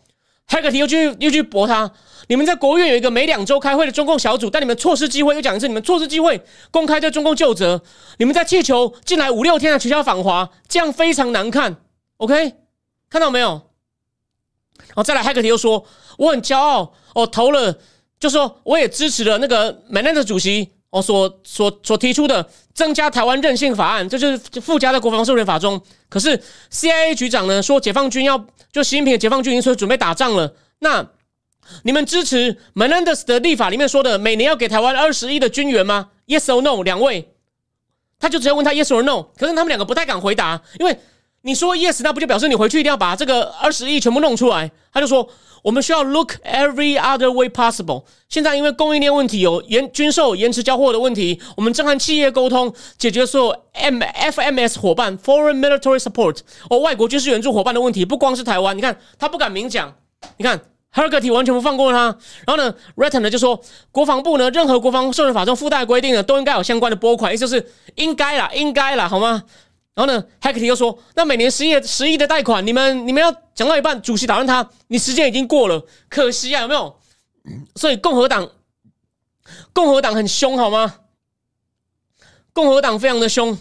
[0.47, 1.93] 哈格提又去又去驳他
[2.29, 5.35] ：“你们在国务院有一个每两周开会的中共小组，但你们错失机会。
[5.35, 7.83] 又讲一次，你们错失机会，公开对中共就责。
[8.19, 11.77] 你们在气球进来五六天的取消访华，这样非常难看。
[12.19, 12.55] OK，
[13.11, 13.61] 看到没有？
[14.79, 15.85] 然后再来，哈格提又说
[16.17, 17.79] ：“我很骄傲，哦，投了，
[18.21, 25.81] 就说我也支持了那个美奈的主席。”哦，所所所提出的增加台湾韧性法案，这就是附加在国防授权法中。
[26.09, 26.41] 可是
[26.73, 30.55] CIA 局长呢说，解放军要就习近平解放军已经说准备打仗了。
[30.79, 31.07] 那
[31.83, 36.83] 你们支持 Menendez 的立法里面说的每年要给台湾二十亿的军援吗？Yes or no？
[36.83, 37.35] 两位，
[38.19, 39.25] 他就直接问他 Yes or no。
[39.37, 40.99] 可是他们两个不太敢回答，因为
[41.43, 44.71] 你说 Yes，那不就表示你回去一定要把这个二十亿全部弄出来？
[44.93, 45.29] 他就说。
[45.65, 48.05] 我们需要 look every other way possible。
[48.29, 56.39] 现在因为供应链问题有延军售延迟交货的问题，我们正和企业沟通解决所有 M F M S 伙伴 foreign military support
[56.71, 58.05] 哦外国军事援助伙伴的问题。
[58.05, 59.93] 不光是台湾，你看他不敢明讲。
[60.37, 60.59] 你看
[60.95, 62.17] Hergety 完全不放过他。
[62.47, 63.61] 然后呢，Retten 呢就说
[63.91, 69.43] 国防部呢任何国防授权法中附带规定的都应该有相关的拨款，意思就是应该啦，应该啦，好吗？
[69.99, 77.01] 然后呢，Hackett 又说：“那每年十亿十亿的贷款，你们你们要讲到一半，主席打断他，你时间已经过了，可惜啊，有没有？
[77.75, 78.49] 所以共和党
[79.73, 80.95] 共和党很凶，好吗？
[82.53, 83.59] 共和党非常的凶。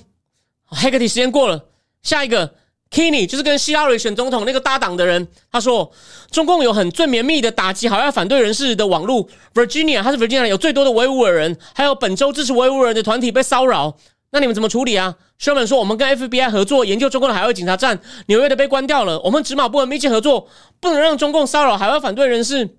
[0.69, 1.69] Hackett 时间过了，
[2.03, 2.53] 下一个
[2.91, 5.91] Kenny 就是跟希拉里选总统那个搭档的人，他说
[6.29, 13.97] 中共有很最绵密的打击海外反对人士的网络，Virginia 他是 Virginia 有最多的维吾尔人，还有本周支持维吾尔人的团体被骚扰。”
[14.37, 19.19] 那你们怎么处理啊？Sherman 说：“我们跟 FBI 合作研究中共的海外警察站，纽约的被关掉了。
[19.21, 20.47] 我们指马部门密切合作，
[20.79, 22.77] 不能让中共骚扰海外反对人士。”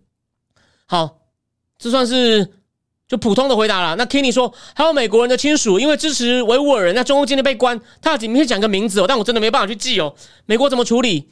[0.86, 1.18] 好，
[1.76, 2.52] 这算是
[3.08, 3.96] 就普通的回答了。
[3.96, 7.80] 那 Kenny 说：“还有美国人的亲属，因为支持维吾尔人，在中共今天被关。
[8.00, 10.14] 他要明确讲个名字哦，但我真的没办法去记哦。
[10.46, 11.28] 美国怎么处理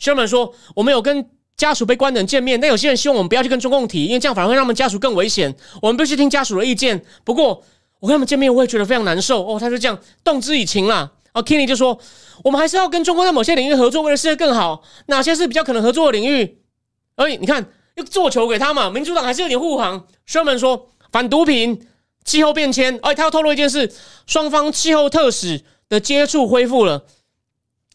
[0.00, 5.52] ？”Sherman 说：“我们有跟家属被关的人见面，但有些人希望我们不要去跟中共提，因为这样反而会让他们家属更危险。
[5.82, 7.04] 我们必须听家属的意见。
[7.24, 7.64] 不过。”
[8.00, 9.58] 我跟他们见面，我也觉得非常难受哦。
[9.58, 11.10] 他就这样动之以情啦。
[11.32, 11.98] 哦，Kenny 就说
[12.44, 14.82] ：“我们还是要跟中国在某些领域合作，为了世界更好。
[15.06, 16.62] 哪些是比较可能合作的领域？”
[17.16, 17.64] 哎，你看
[17.96, 18.88] 又做球给他嘛。
[18.88, 20.06] 民主党还是有点护航。
[20.28, 21.86] Sherman 说：“反毒品、
[22.24, 23.92] 气候变迁。”哎，他要透露一件事：
[24.26, 27.04] 双方气候特使的接触恢复了。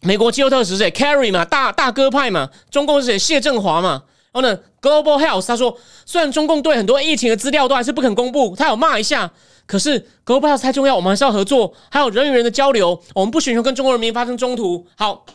[0.01, 2.49] 美国气候特使是谁？Carry 嘛，大大哥派嘛。
[2.69, 3.19] 中共是谁？
[3.19, 4.03] 谢振华嘛。
[4.34, 9.32] 然后呢，Global Health 他说：“虽然中共对很多疫情的资料都还是不肯公布，他有骂一下。”
[9.67, 13.01] 可是，Global Health 太重要，我们还是要合作，还有人与人的交流。
[13.13, 14.88] 我们不寻求跟中国人民发生冲突。
[14.97, 15.25] 好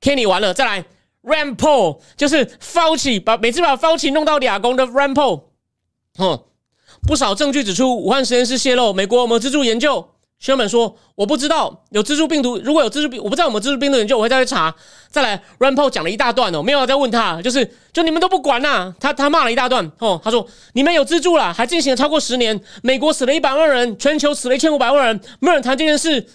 [0.00, 0.84] ，Kenny 完了，再来
[1.22, 5.42] Rampol，就是 Fauci 把每次把 Fauci 弄到俩公的 Rampol。
[6.18, 6.44] 哦，
[7.06, 10.08] 不少证据指出，武汉实验室泄露，美国有没有资助研究
[10.42, 14.74] ？Sherman 说：“我不知道有蜘蛛病毒，如果有蜘蛛病，我不知道有没有蜘蛛病毒研究，我会再去查。”
[15.10, 26.26] 再来 r a m p o 讲了一大段哦，没有再问他，就是就你们都不管呐，他他骂了一大段哦，他说：“你们有资助了，还进行了超过十年，美国死了一百万人，全球死了一千五百万人，没有人谈这件事。”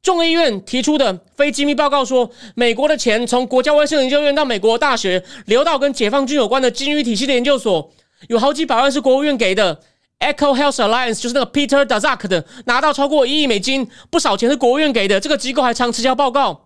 [0.00, 7.90] 众议院提出的非机密报告说，美国的钱从国家卫生研究院到美国大学，流到跟解放军有关的金鱼体系的研究所，
[8.28, 9.80] 有好几百万是国务院给的。
[10.20, 15.20] Echo Health Alliance 就是那个 Peter Dazak 的，拿到超过一亿美金，不少钱是国务院给的。
[15.20, 16.64] 这个机构还常迟交报告。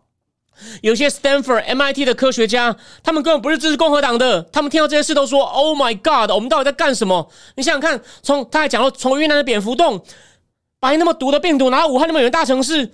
[0.83, 10.05] 有些 Stanford、MIT 的科学家，他们根本不是支持共和党的，他们听到这些事都说：“Oh my God，我们到底在干什么？”你想想看，从他还讲到从云南的蝙蝠洞，
[10.79, 12.93] 把那么毒的病毒拿到武汉那么远的大城市，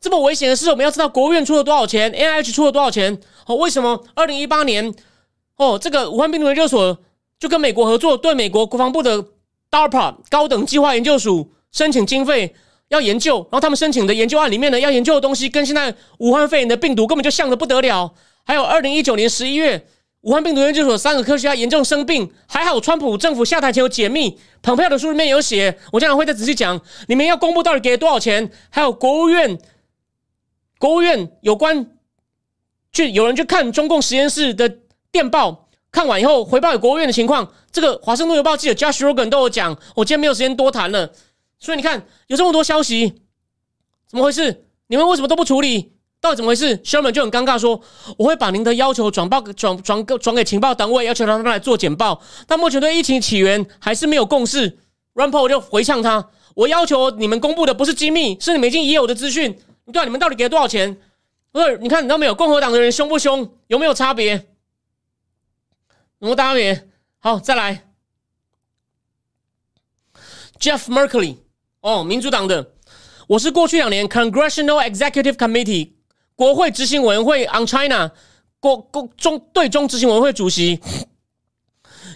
[0.00, 3.20] 这么危险的事，我们要知道国务院出了多少钱，NIH 出了多少钱？
[3.46, 4.94] 哦，为什么二零一八年
[5.56, 6.96] 哦，这个武汉病毒研究所
[7.38, 9.22] 就跟美国合作，对美国国防部的
[9.70, 12.54] DARPA 高等计划研究署申请经费？
[12.88, 18.12] 要研究，然后他们申请的研究案里面呢，要研究的东西跟现在武汉肺炎的病毒根本就像的不得了。
[18.44, 19.86] 还有二零一九年十一月，
[20.22, 26.80] 武汉病毒研究所三个科学家严重生病，还好川普政府下台前有解密，蓬佩奥的书里面有写，我将来会再仔细讲。
[27.06, 28.50] 你们要公布到底给了多少钱？
[28.70, 29.56] 还有国务院，
[30.80, 31.86] 国务院有关
[32.90, 34.78] 去有人去看中共实验室的
[35.12, 41.10] 电报，看完以后回报给国务院的情况，这个华盛顿邮报记者 Josh Rogan 都有讲，我今天没有时间多谈了。
[41.58, 43.22] 所以你看，有这么多消息，
[44.08, 44.64] 怎么回事？
[44.86, 45.92] 你们为什么都不处理？
[46.20, 47.80] 到底怎么回事？Sherman 就很尴尬说
[48.18, 52.20] ：“我会把您的要求转报转转转给情报单位，要求他们来做简报。
[52.46, 54.78] 但目前对疫情起源还是没有共识。”
[55.14, 59.58] r a m p o 就回呛他：“我要求你们公布的不是机密，是你们已经已有的资讯。
[59.92, 60.94] 对，你们到底给了多少钱？
[61.52, 61.78] 不是？
[61.78, 62.34] 你看，你知道没有？
[62.34, 63.50] 共和党的人凶不凶？
[63.68, 64.49] 有没有差别？
[66.20, 66.86] 有没有差别？
[67.18, 67.88] 好，再来
[70.58, 71.36] ，Jeff Merkley。
[71.80, 72.72] 哦，民主党的，
[73.26, 75.92] 我是过去两年 Congressional Executive Committee
[76.36, 78.12] 国会执行委员会 on China
[78.60, 80.78] 国国中对中执行委员会主席，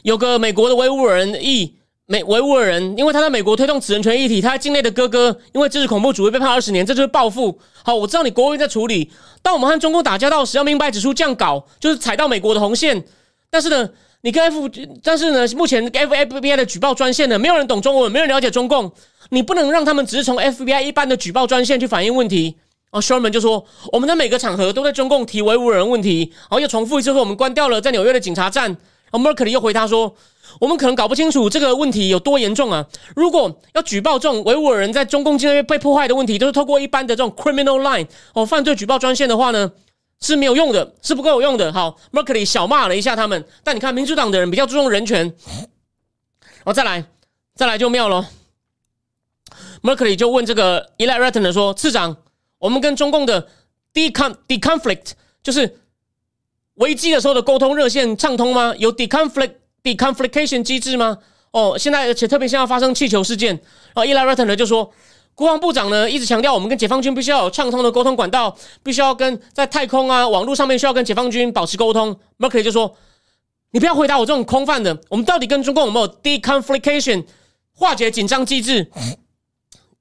[0.02, 7.58] 有个美国的维吾尔人裔美维吾尔人，因为他在美国推动此人权议题，他在境内的哥哥因为支持恐怖主义被判二十年，这就是报复。
[7.82, 13.02] 好，我知道你国务院在处理，当我们和中共打交道时，要明白指出这样搞就是踩到美国的红线。
[13.54, 13.88] 但是呢，
[14.22, 14.68] 你跟 F，
[15.00, 18.90] 但是呢，目前 F F B I 的举报专线呢，没有人懂中文，没有人了解中共。
[19.28, 22.56] 你不能让他们只是从 FBI 一般的举报专线去反映问题。
[22.90, 28.76] 哦，Sherman 就说我们在每个场合都在中共提维吾尔人问题，然后又重复一次说我们关掉了在纽约的警察站。
[29.12, 30.12] 然后 Merkley 又回答说，
[30.58, 32.84] 我们可能搞不清楚这个问题有多严重啊。
[33.14, 39.70] 如果要举报这种维吾尔人在中共境内被破坏的问题，都是透过一般的这种 criminal line 哦犯罪举报专线的话呢，
[40.20, 41.72] 是没有用的，是不够有用的。
[41.72, 45.34] 好，Merkley 小骂了一下他们，但你看民主党的人比较注重人权。
[46.40, 47.04] 然后再来，
[47.54, 48.28] 再来就妙了。
[49.82, 52.16] Merkley 就问这个 Eli Ratner 说：“次长，
[52.58, 53.48] 我们跟中共的
[53.92, 55.10] decon deconflict
[55.42, 55.78] 就是
[56.76, 58.74] 危机的时候的沟通热线畅通吗？
[58.78, 59.52] 有 deconflict
[59.82, 61.18] deconfliction 机制吗？
[61.50, 63.54] 哦，现在而且特别现在发生气球事件，
[63.94, 64.90] 然后 Eli Ratner 就说，
[65.34, 72.16] 国防部长呢一直强调，我们跟解放军必须要有畅通的沟通管道，必须要跟在太空啊网络上面需要跟解放军保持沟通。
[72.38, 72.96] Merkley 就说，
[73.72, 77.24] 你不要回答我这种空泛的，我们到底跟中共有没有 deconfliction
[77.74, 78.90] 化解紧张机制？”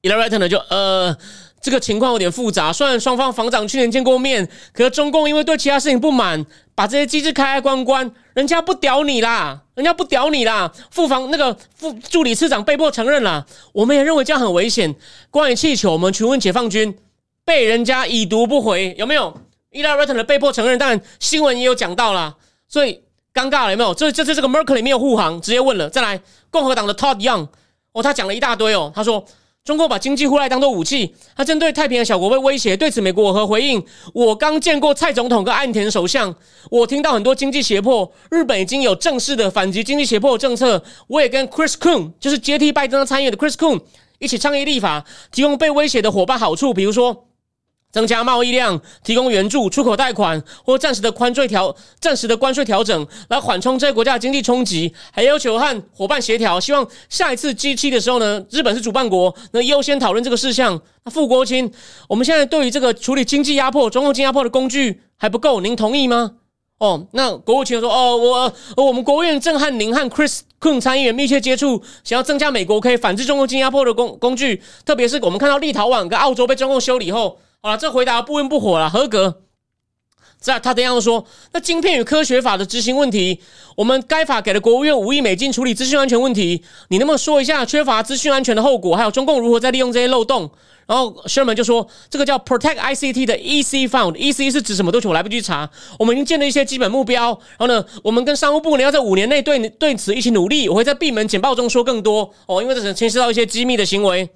[0.01, 0.49] e l a r a t o r 呢？
[0.49, 1.17] 就呃，
[1.61, 2.73] 这个情况有点复杂。
[2.73, 10.71] 虽然双方防长去年见过面，可是中共因为对其他事情不满，把这些机制开开关关，人家不屌你啦，人家不屌你啦。
[10.91, 14.95] 副房那个副助理市长被迫承认啦，我们也认为这样很危险。
[15.30, 16.97] 关于气球，我们询问解放军，
[17.45, 19.36] 被人家已读不回，有没有
[19.71, 20.78] 伊拉瑞特的被迫承认？
[20.78, 22.36] 当然新闻也有讲到啦，
[22.67, 23.01] 所以
[23.34, 23.93] 尴尬了，有没有？
[23.93, 25.89] 这这这这个 Merkley 没有护航，直接问了。
[25.89, 27.47] 再来，共和党的 Todd Young，
[27.93, 29.26] 哦，他讲了一大堆哦，他说。
[29.66, 32.76] 中国把经济互赖当做武器，他针对太平洋小国被威胁。
[32.76, 33.82] 对此，美国我和回应：
[34.14, 36.36] 我刚见过蔡总统跟岸田首相，
[36.70, 38.11] 我听到很多经济胁迫。
[38.30, 40.84] 日本已经有正式的反击经济胁迫政策。
[41.07, 43.80] 我也跟 Chris Coon，就是接替拜登参议的 Chris Coon
[44.20, 47.28] 一起倡议立法，提供被威胁的伙伴好处，比如说。
[47.94, 54.91] 增加贸易量，提供援助、出口贷款或暂时的关税调、暂时的关税调整，来缓冲这些国家的经济冲击。
[55.12, 60.82] 还要求和伙伴协调，希望下一次 G 七的时候呢，日本是主办国，能优先讨论这个事项。
[61.04, 61.72] 那傅国清，
[62.10, 66.32] 我们现在对于这个处理经济压迫、中共经济压迫的工具还不够，您同意吗？
[66.80, 77.38] 哦，那国务卿说，哦，我我们国务院正和您和 Chris Kun 参议员密切接触，想要增加美国可以反制中共经济压迫的工工具，特别是我们看到立陶宛跟澳洲被中共修理后。
[77.66, 79.43] 好了，这回答不温不火了，合格。
[80.38, 83.39] 在他这样说，那晶片与科学法的执行问题，
[83.78, 86.66] 我们该法给了国务院五亿美金处理资讯安全问题。
[86.89, 90.51] 你能不能说一下缺乏资讯安全的后果，还有中共如何在利用这些漏洞？
[90.86, 95.07] 然后 Sherman 就说，这个叫 Protect ICT 的 EC Fund，EC 是指什么东西？
[95.07, 95.70] 我来不及查。
[95.97, 97.28] 我们已经建了一些基本目标。
[97.57, 100.68] 然后呢，我们跟商务部呢要在五年内对对此一起努力。
[100.68, 104.30] 我会在闭门简报中说更多哦，因为这是牵涉到一些机密的行为。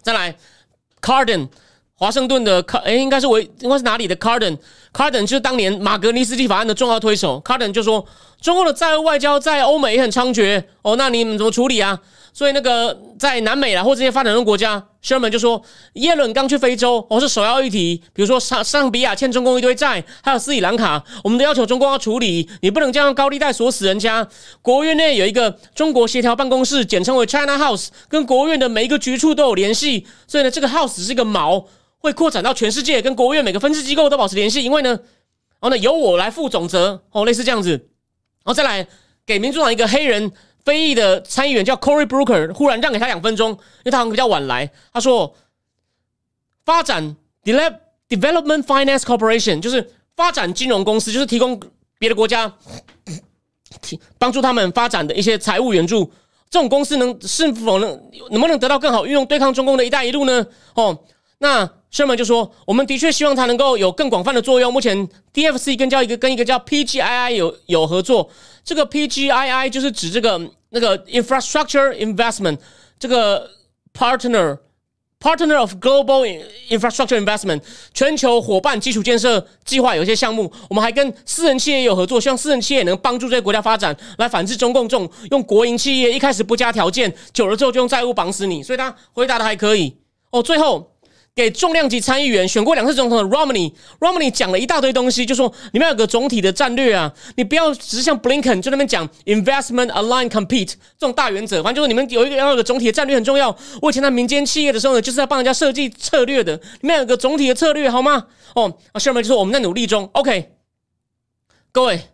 [0.00, 0.36] 再来
[1.00, 1.48] ，Carden。
[2.02, 7.40] 华盛顿的卡，哎，应该是维，应该是哪里的 Carden？Carden 就是当年马格尼斯基法案的重要推手。
[7.44, 8.04] Carden 就说，
[8.40, 11.96] 中国的在外交在欧美也很猖獗哦，那你们怎么处理啊？
[12.32, 24.26] 所以那个在南美啦或这些发展中国家，商人就说，耶伦刚去非洲，哦是首要议题，比如说上上比亚欠中共一堆债，还有斯里兰卡，我们都要求中共要处理，你不能这样高利贷锁死人家。
[24.60, 31.64] 国务院内有一个中国协调办公室，简称为 China House，跟国务院的每一个局处都有联系，所以呢，这个 House 是一个毛，
[32.02, 38.86] 会扩展到全世界，跟国务院每个分支机构都保持联系，因为呢，然后呢由我来负总责，哦类似这样子，然后再来
[39.24, 40.30] 给民主党一个黑人。
[40.64, 44.70] 非裔的参议员叫 Cory Booker，忽然让给他两分钟，因为他好像比较晚来。
[44.92, 45.34] 他说
[46.64, 51.60] ：“发展 Development Finance Corporation 就是发展金融公司，就是提供
[51.98, 52.54] 别的国家
[54.18, 56.12] 帮助他们发展的一些财务援助。
[56.48, 58.00] 这种公司能是否能
[58.30, 60.96] 能不能得到更好运用，对抗中共的一带一路呢？”哦，
[61.38, 64.72] 那 Sherman 就说：“我们的确希望它能够有更广泛的作用。
[64.72, 68.30] 目前 DFC 跟叫一个跟一个叫 PGII 有有合作。”
[68.64, 70.40] 这个 PGII 就是指这个
[70.70, 72.56] 那个 infrastructure investment
[72.98, 73.50] 这个
[73.92, 74.56] partner
[75.20, 76.24] partner of global
[76.70, 77.60] infrastructure investment
[77.92, 88.62] 全球伙伴基础建设计划有一些项目，我们还跟私人企业有合作，希望私人企业能帮助这些国家发展，来反制中共这种用国营企业一开始不加条件，久了之后就用债务绑死你。
[88.62, 89.94] 所以他回答的还可以
[90.30, 90.91] 哦，最后。
[91.34, 103.56] 给重量级参议员选过两次总统的 Romney，Romney 讲了一大堆东西，就说你们要有个总体的战略啊，你不要只是像 Blinken 就那边讲 investment align compete 这种大原则，反正就是你们有一个要有个总体的战略很重要。
[103.80, 108.26] 我以前在民间企业的时候呢，就是在帮人家设计策略的，你们有个总体的策略好吗？
[108.54, 110.10] 哦，啊，Sherman 就说我们在努力中。
[110.12, 110.52] OK，
[111.72, 112.10] 各位，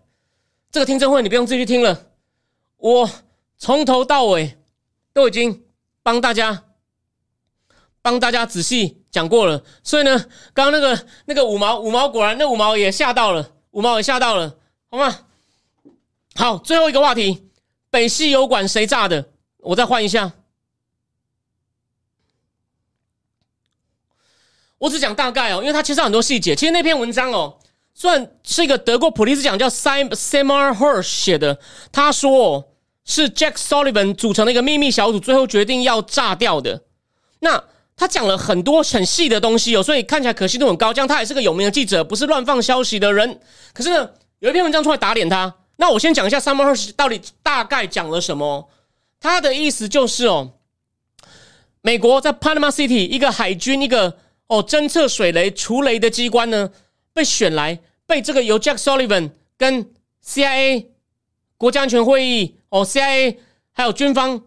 [0.70, 2.06] 这个听证会你不用自己去听了，
[2.76, 3.10] 我
[3.56, 4.56] 从头到尾
[5.12, 5.64] 都已经
[6.04, 6.62] 帮大家
[8.00, 8.94] 帮大家仔细。
[9.18, 10.16] 讲过了，所以呢，
[10.54, 14.56] 刚刚那个那个五毛五毛果然那五毛也吓到了，五毛也吓到了，
[14.88, 15.26] 好吗？
[16.36, 17.50] 好，最后一个话题，
[17.90, 19.30] 北溪油管谁炸的？
[19.58, 20.30] 我再换一下，
[24.78, 26.54] 我只讲大概哦，因为他其实很多细节。
[26.54, 27.58] 其实那篇文章哦，
[27.92, 31.58] 算是一个得过普利兹奖叫 Sam Samar Hirsch 写的，
[31.90, 32.72] 他说
[33.04, 36.84] 是 Jack Sullivan 组成的一个秘密小组，最后决定要炸掉的。
[37.40, 37.64] 那
[37.98, 40.94] 他讲了很多很细的东西哦，所以看起来可信度很高。
[40.94, 43.40] 这样他也是个有名的记者，不是乱放消息的人。
[43.74, 45.52] 可是呢，有一篇文章出来打脸他。
[45.78, 48.70] 那我先讲一下 Summer Hirsch 到底大概讲了什么。
[49.18, 50.52] 他的意思就是哦，
[51.82, 56.70] 美国在 Panama City 一个海军一个哦侦测水雷除雷的机关呢，
[57.12, 59.90] 被选来被这个由 Jack Sullivan 跟
[60.24, 60.86] CIA
[61.56, 63.38] 国家安全会议哦 CIA
[63.72, 64.40] 还有军方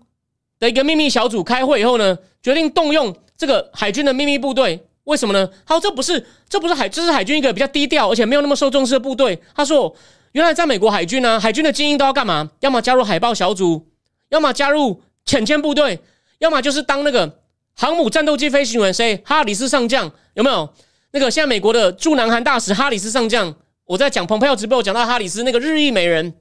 [0.58, 3.14] 的一个秘密小组开会以后呢，决定动用。
[3.42, 5.50] 这个海军的秘密部队为什么呢？
[5.66, 9.42] 他说这不是这不是海这是海军一个比较低调而且没有那么受重视的部队。
[9.56, 9.96] 他说
[10.34, 12.52] 原来在美国海军呢，海军的精英都要干嘛？
[12.60, 13.88] 要么加入海豹小组，
[14.30, 16.00] 要么加入潜舰部队，
[16.38, 17.40] 要么就是当那个
[17.74, 18.94] 航母战斗机飞行员。
[18.94, 19.20] 谁？
[19.26, 20.72] 哈里斯上将有没有？
[21.10, 26.36] 那个现在美国的驻南韩大使哈里斯上将，我在讲蓬佩奥直播讲到哈里斯那个日裔美人。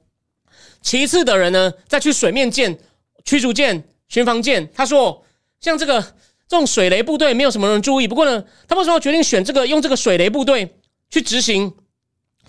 [0.83, 2.77] 其次的人呢，再去水面舰、
[3.25, 4.69] 驱逐舰、巡防舰。
[4.75, 5.25] 他说
[5.59, 6.05] 像这个。
[6.51, 10.75] 这种水雷部队没有什么人注意，不过呢，他为什么决定选这个用这个水雷部队
[11.09, 11.73] 去执行，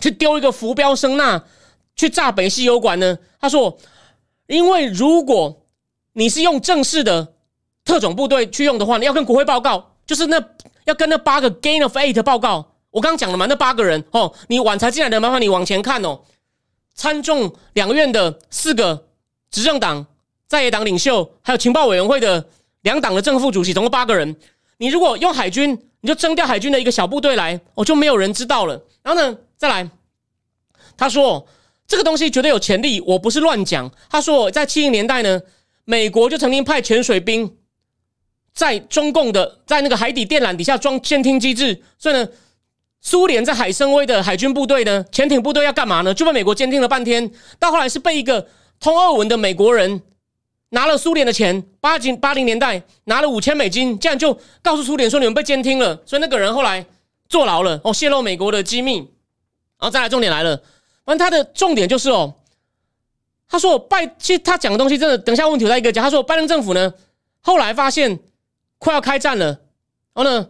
[0.00, 1.44] 去丢一个浮标声呐，
[1.94, 3.16] 去炸北溪油管呢？
[3.40, 3.78] 他说，
[4.48, 5.68] 因为如果
[6.14, 7.34] 你是用正式的
[7.84, 10.44] 特种部队去用的话，你要跟国会报告，就是那
[10.82, 12.72] 要跟那八个 gain of eight 报告。
[12.90, 16.22] 我刚刚讲了嘛，那八个人哦，你晚才进来的，麻烦你往前看哦。
[16.96, 19.06] 参众两院的四个
[19.52, 20.04] 执政党
[20.48, 22.48] 在野党领袖，还有情报委员会的。
[22.82, 24.36] 两党的正副主席总共八个人，
[24.78, 28.80] 你如果用海军，你就征调海军的一个小部队来，我就没有人知道了。
[29.02, 29.88] 然后呢，再来，
[30.96, 31.46] 他说
[31.86, 33.90] 这个东西绝对有潜力，我不是乱讲。
[34.10, 35.40] 他说在七零年代呢，
[35.84, 37.56] 美国就曾经派潜水兵
[38.52, 42.28] 在中共的在那个海底电缆底下装监听机制，所以呢，
[43.00, 46.12] 苏联在海参崴的海军部队呢，潜艇部队要干嘛呢？
[46.12, 47.30] 就被美国监听了半天，
[47.60, 48.48] 到后来是被一个
[48.80, 50.02] 通俄文的美国人。
[50.74, 56.84] 拿了苏联的钱，八几八零年代拿了五千美金，这样就告诉苏联说你们被监听了，所以那个人后来
[57.28, 58.96] 坐牢了哦，泄露美国的机密。
[58.96, 59.06] 然
[59.80, 60.56] 后再来重点来了，
[61.04, 62.36] 反正他的重点就是哦，
[63.48, 66.02] 他说我拜，其实他讲的东西真的，等一下问题我再一个讲。
[66.02, 66.94] 他说拜登政府呢，
[67.42, 68.18] 后来发现
[68.78, 69.46] 快要开战了，
[70.14, 70.48] 然后呢，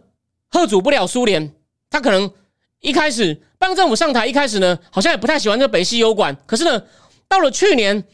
[0.48, 1.52] 贺阻不了苏联，
[1.90, 2.32] 他可能
[2.78, 6.80] 一开始拜登政府上台一开始呢，好像也不太喜欢这北溪油管，可是呢，
[7.26, 8.06] 到了去年。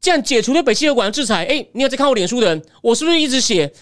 [0.00, 3.72] 既然解除了北溪油管的制裁，哎，你有在看我脸书的人，我是不是一直写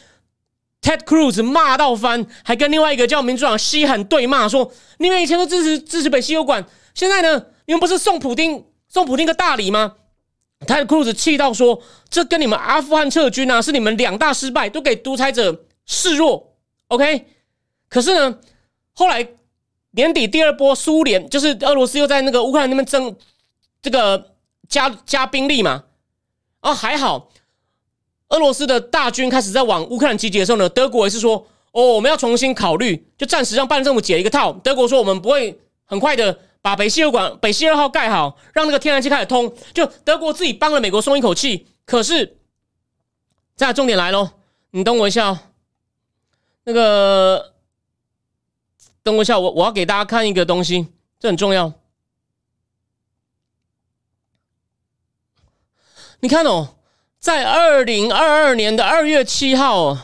[0.83, 9.95] Ted Cruz 骂到翻，还跟另外一个叫民主党西罕对骂，说你们以前都支持支持北溪油管，现在呢，你们不是送普丁送普丁个大礼吗
[10.66, 16.57] ？Ted Cruz 气到说，这跟你们阿富汗撤军啊，是你们两大失败，都给独裁者示弱
[16.89, 17.27] ，OK，
[17.89, 18.39] 可是呢，
[18.93, 19.29] 后来
[19.93, 23.14] 年底第二波苏联就是俄罗斯又在那个乌克兰那边增
[23.81, 24.33] 这个
[24.69, 25.85] 加加兵力嘛，
[26.69, 27.31] 啊还好，
[28.29, 34.53] 俄罗斯的大军开始在往乌克兰集结的时候呢，德国也是说哦我们要重新考虑，就暂时让拜登政府解一个套。
[34.53, 41.66] 德国说我们不会很快的把北溪二管北溪二号盖好，让那个天然气开始通，就德国自己帮了美国松一口气。
[41.87, 42.37] 可是，
[43.57, 44.29] 再重点来喽，
[44.73, 45.39] 你等我一下哦。
[46.64, 47.55] 那个，
[49.03, 50.87] 等我一下，我我要给大家看一个东西，
[51.19, 51.73] 这很重要。
[56.21, 56.69] 你看哦，
[57.19, 59.97] 在二零二二年的二月七号，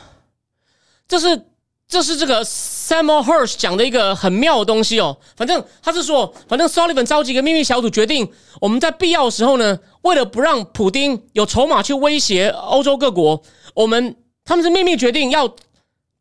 [1.09, 1.47] 这是
[1.89, 5.17] 这是这个 Samuel Hirsch 讲的一个很妙的东西哦。
[5.37, 13.43] 反正他是说，反正 Sullivan 召集一个秘密小组，决定我们在必要的时候呢，为了不让普丁有筹码去威胁欧洲各国，
[13.75, 15.55] 我们他们是秘密决定要。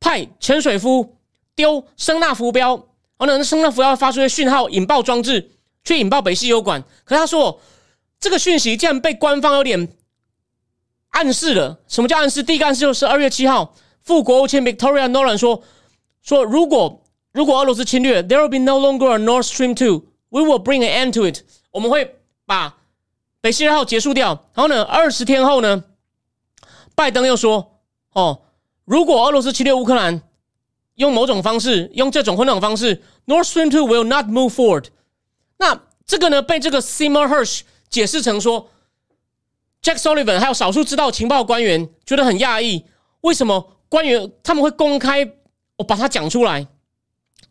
[0.05, 1.15] 派潜水夫
[1.55, 2.71] 丢声纳浮标，
[3.17, 5.51] 然后呢，声纳浮标发出的讯号引爆装置，
[5.85, 6.83] 去引爆北溪油管。
[7.05, 7.57] 可他说，
[8.23, 9.89] 这个讯息竟然被官方有点
[11.09, 11.77] 暗示了。
[11.89, 12.41] 什么叫暗示？
[12.41, 15.61] 第一个暗示就是二月七号，副国务卿 Victoria Nolan 说
[16.23, 17.03] ：“说如果
[17.33, 21.41] 如果俄罗斯侵略，there will be no longer a Nord Stream two，we will bring an end to it。
[21.71, 22.15] 我们会
[22.45, 22.77] 把
[23.41, 24.29] 北溪二号结束掉。
[24.53, 25.83] 然后呢，二十天后呢，
[26.95, 27.81] 拜登又说：
[28.13, 28.43] 哦。”
[28.85, 30.21] 如果俄罗斯侵略乌克兰，
[30.95, 34.85] 用某种方式，用这种混乱方式，Nord Stream Two will not move forward。
[35.57, 37.61] 那这个呢，被这个 Seymour Hirsch
[37.93, 38.71] 解释成说
[39.83, 42.83] ，Jack Sullivan 还有少数知道情报官员觉得很讶异，
[43.21, 45.31] 为什么官员他们会公开
[45.77, 46.65] 我把它讲出来？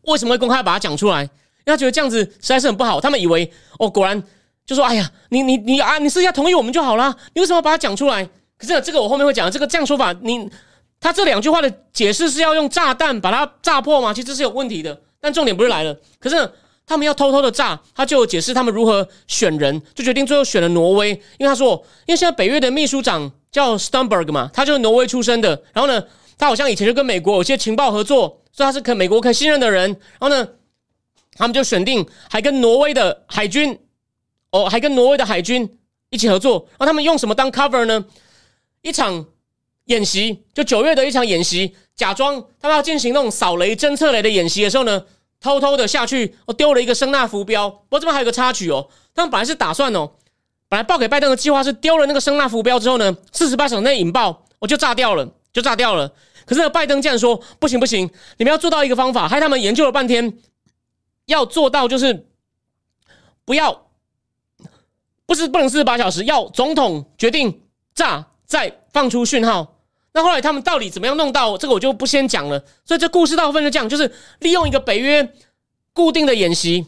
[0.03, 1.22] 为什么会公开把它讲出来？
[1.22, 1.28] 因
[1.66, 3.01] 为他觉得这样子实在是很不好。
[3.01, 4.20] 他们以为哦，果然
[4.66, 8.28] 就说，哎呀，你你你啊，你私下同意我们就好了，你为什么把它讲出来？
[8.59, 10.51] 可是这个我后面会讲，这个这样说法你。
[10.99, 14.12] 他这两句话的解释是要用炸弹把它炸破吗？
[14.12, 15.01] 其实这是有问题的。
[15.20, 16.53] 但重点不是来了，可是
[16.87, 21.72] 他们要偷偷的炸，他就解释他们如何选人，就决定最后选了挪威，因为他说，
[22.07, 25.62] 因为现在北约的秘书长叫 Stumberg 嘛，他就是挪威出身的。
[25.72, 26.05] 然后呢，
[26.37, 29.91] 他好像以前就跟美国有些情报合作，所以他是可美国可信任的人。
[30.18, 30.49] 然后呢，
[31.35, 33.78] 他们就选定还跟挪威的海军，
[34.51, 35.78] 哦，还跟挪威的海军
[36.11, 36.66] 一起合作。
[36.72, 38.05] 然后他们用什么当 cover 呢？
[38.83, 39.26] 一场。
[39.87, 45.05] 演习就九月的一场演习，假装他们要进行那种扫雷、侦测雷的演习的时候呢，
[45.43, 47.68] 偷偷的下去，我丢了一个声纳浮标。
[47.68, 50.09] 不过这边还有个插曲哦，他们本来是打算哦，
[50.68, 56.11] 本来报给拜登的计划是丢了那个声纳浮标之后呢，四十八小时内引爆，我就炸掉了，就炸掉了。
[56.47, 60.38] 可是拜登竟然说不行不行，你们要做到一个方法，害他们研究了半天，
[61.26, 62.26] 要做到就是
[63.45, 63.86] 不要，
[65.26, 67.62] 不是不能四十八小时，要总统决定
[67.95, 69.74] 炸再放出讯号。
[70.14, 72.62] 那后来他们到底怎么样弄到这个，我就不先讲了。
[72.84, 75.32] 所以这故事大部分就这样，就是利用一个北约
[75.94, 76.86] 固定的演习，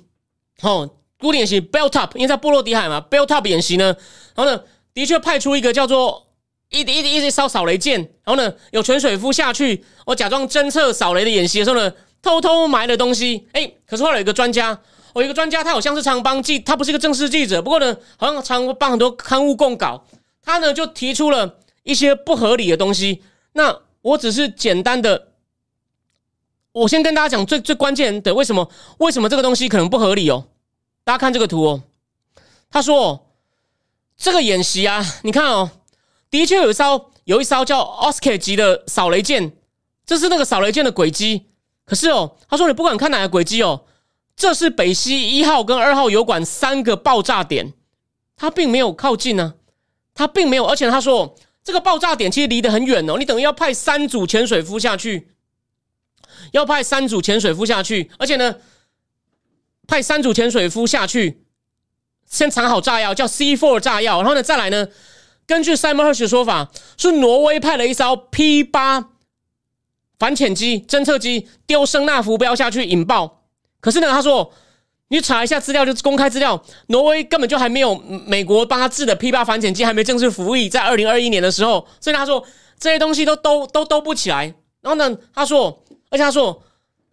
[0.61, 3.97] 哦，固定演习 built up，因为在波罗的海嘛，built up 演习呢，
[4.35, 4.61] 然后呢，
[4.93, 6.27] 的确派出一个叫做
[6.69, 13.49] 一一一一艘扫雷舰，然后呢，有泉水夫下去，我假装侦测扫雷的演习的时候呢，偷偷埋了东西。
[13.53, 14.79] 哎，可是后来有一个专家，
[15.15, 20.05] 我一个专家，他好像是常帮记，他不是一个正式记者，不过呢，好像常帮很多刊物供稿，
[20.43, 21.61] 他呢就提出了。
[21.85, 23.23] 一些不合理的东西，
[23.53, 25.29] 那我只是简单的，
[26.73, 30.47] 我先跟大家讲最最关键的为什么为什么这个东西可能不合理哦？
[31.05, 31.83] 大家看这个图哦，
[32.71, 33.31] 他说
[34.17, 35.71] 这个演习啊，你看哦，
[36.31, 39.57] 的确有一艘有一艘叫 Oscar 级的扫雷舰，
[40.05, 41.47] 这是那个扫雷舰的轨迹。
[41.85, 43.85] 可是哦，他说你不管看哪个轨迹哦，
[44.35, 47.75] 这是北溪一号跟二号油管三个爆炸点，
[48.37, 49.55] 它并没有靠近呢，
[50.15, 51.35] 它并没有，而且他说。
[51.65, 55.31] 这个爆炸点其实离得很远哦，你等于要派三组潜水夫下去，
[56.53, 58.57] 要派三组潜水夫下去，而且呢，
[59.87, 61.47] 派三组潜水夫下去，
[62.27, 64.89] 先藏好炸药，叫 C four 炸药，然后呢，再来呢，
[65.47, 69.13] 根据 Simon Hersh 的说法，是挪威派了一艘 P 八
[70.19, 73.43] 反潜机侦测机丢声纳浮标下去引爆，
[73.81, 74.53] 可是呢，他说。
[75.09, 76.61] 你查一下资料，就公开资料。
[76.89, 77.95] 挪威根本就还没有
[78.27, 82.43] 美国帮他制的 P 八反潜机还没正式服役，在二零二一年的时候，所以他说
[82.81, 84.55] 这些东西都都都都不起来。
[84.81, 86.63] 然后呢，他说，而且他说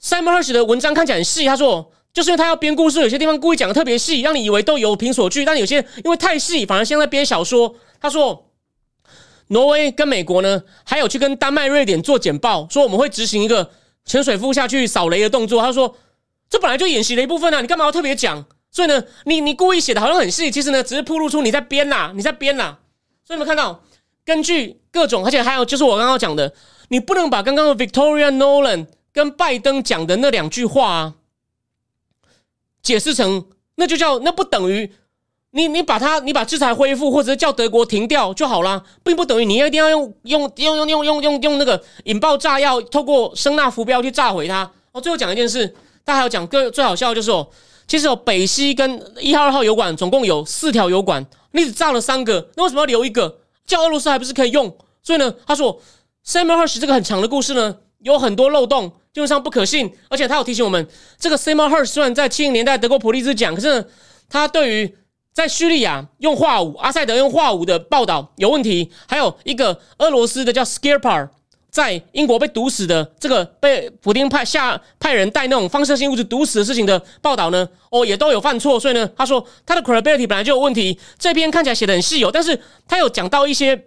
[0.02, 1.46] ，Simon Hersh 的文章看起来很细。
[1.46, 7.76] 他说，就是因为他要编故事，有些地方故意讲的特别细，让你以为都有凭所据，但有些因为太细，反而像在编小说。
[8.00, 8.50] 他说，
[9.48, 13.70] 挪威跟美国呢，还有去跟丹麦、瑞典做简报，说我们会执行一个
[14.06, 15.62] 潜水夫下去扫雷的动作。
[15.62, 15.96] 他说。
[16.52, 18.46] 这本来就演习的一部分啊，你干嘛要特别讲？
[18.70, 22.78] 所以呢，你你故意写的好像很细，其实呢，只是铺露出你在编呐，你在编呐。
[23.26, 23.82] 所以你们看到，
[24.26, 26.54] 根据各种，而且还有就是我刚刚讲的，
[26.90, 31.14] 你不能把刚刚的 Victoria Nolan 跟拜登讲的那两句话啊，
[32.84, 33.46] 解释成
[33.76, 34.92] 那就叫那不等于
[35.52, 44.72] 你你把它你把制裁恢复，或者叫德国停掉就好了，并不等于你要一定要用用用用用用用用那个引爆炸药，透过声纳浮标去炸毁它。
[44.94, 45.74] 哦，最后讲一件事，
[46.06, 47.48] 他还要讲个最好笑的就是哦，
[47.88, 53.40] 其实哦北溪跟一号二号油管总共有四条油管，你只炸了三个，那为什么要留一个？
[53.66, 54.76] 叫俄罗斯还不是可以用？
[55.04, 55.80] 所以呢，他说
[56.26, 58.92] Samuel Hersh 这个很长的故事呢，有很多漏洞。
[59.14, 60.88] 基本上不可信，而且他有提醒我们，
[61.20, 63.86] 这个 Samuel Hersh 虽然在七零年代得过普利兹奖，可是
[64.30, 64.98] 他对于
[65.34, 71.28] 在叙利亚用化武、阿塞德用化武的报道有问题，还有一个俄罗斯的叫 Scarpar
[71.72, 81.00] 在英国被毒死的这个被普丁派下派人带那种放射性物质毒死的事情的报道呢，哦也都有犯错，所以呢，他说他的 credibility 本来就有问题。
[81.18, 83.86] 这篇看起来写的很细哦，但是他有讲到一些，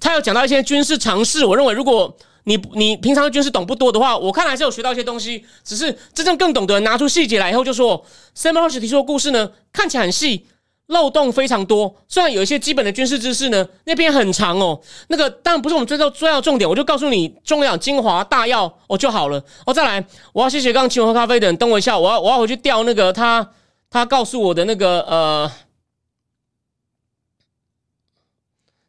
[0.00, 2.16] 他有讲到一些军事常识，我认为如果。
[2.46, 5.42] 你你平常军事懂不多的话，我看还是有学到一些东西。
[5.64, 8.04] 只是真正更懂得拿出细节来以后，就说
[8.36, 10.46] Sam Hersh 提出的故事呢，看起来很细，
[10.86, 11.94] 漏洞非常多。
[12.08, 14.80] 虽然有一些基本的军事知识呢，那边很长哦。
[15.08, 19.42] 那个当然不是我们最重重要重点，我就告诉你重要精华大要哦就好了。
[19.66, 23.50] 哦，再来，我要谢谢刚刚请我喝咖啡的人，等我一下，我要我要回去调那个他
[23.88, 25.50] 他告诉我的那个呃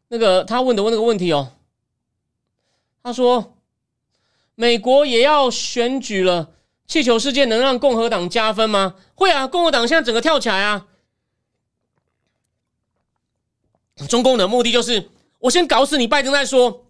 [0.10, 1.52] 那个他问的问那个问题哦。
[3.04, 3.54] 他说
[4.56, 6.50] ：“美国也要选举了，
[6.88, 8.96] 气球事件能让共和党加分吗？
[9.14, 10.88] 会啊，共和党现在整个跳起来啊！
[14.08, 15.10] 中共的目的就是
[15.40, 16.86] 我先搞死你拜登再说。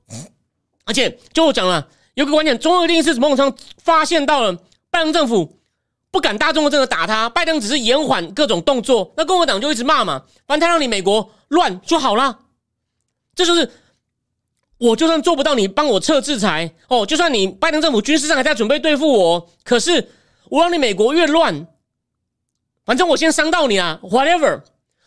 [0.86, 4.54] 而且就我讲了，有个观点，中共一定是某种程度发现到了
[4.90, 5.60] 拜登政府
[6.12, 12.40] 不敢大众的真的打他，拜登只是延缓各种动作，那共和党就一直骂嘛，反正他让你美国乱就好了，
[13.34, 13.72] 这就是。”
[14.78, 17.06] 我就算做不到，你帮我撤制裁哦。
[17.06, 20.10] 就算你拜登政府军事上还在准备对付我，可是
[20.50, 21.66] 我让你美国越乱，
[22.86, 24.62] 反正我先伤到你啊，whatever。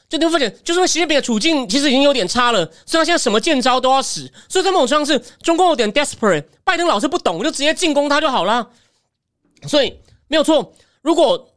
[0.09, 4.31] 就你会发现，就是习近平的处境其实已经有点差了，所以他现在什么剑招都要使。
[4.49, 8.71] 所以在某种程度上是中共有点 desperate，拜登老是不懂，我就直接进攻他就好了。
[9.67, 9.99] 所以
[10.29, 10.73] 没有错。
[11.03, 11.55] 如果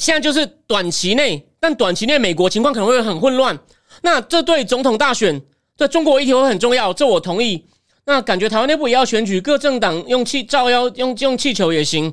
[0.00, 3.56] 现在就是短期内，但短期内美国情况可能会很混乱，
[4.02, 5.40] 那这对总统大选。
[5.76, 7.66] 对中国议题会很重要，这我同意。
[8.04, 12.12] 那感觉台湾内部也要选举，各政党用气照妖，用用气球也行。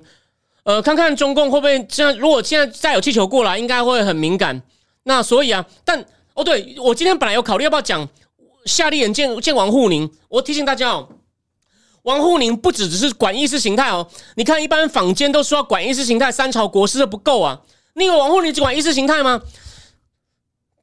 [0.64, 4.62] 呃，看看中共会不会现在如果现在再有气球过来，应该会很敏感。
[5.04, 8.08] 那所以啊，但哦，对我今天本来有考虑要不要讲
[8.66, 10.10] 夏立言见见王沪宁。
[10.30, 11.10] 我提醒大家哦，
[12.04, 14.08] 王沪宁不只只是管意识形态哦。
[14.36, 17.62] 你看，一般坊间都说要管意识形态，三朝国师的不够啊。
[17.94, 19.42] 你以为王沪宁只管意识形态吗？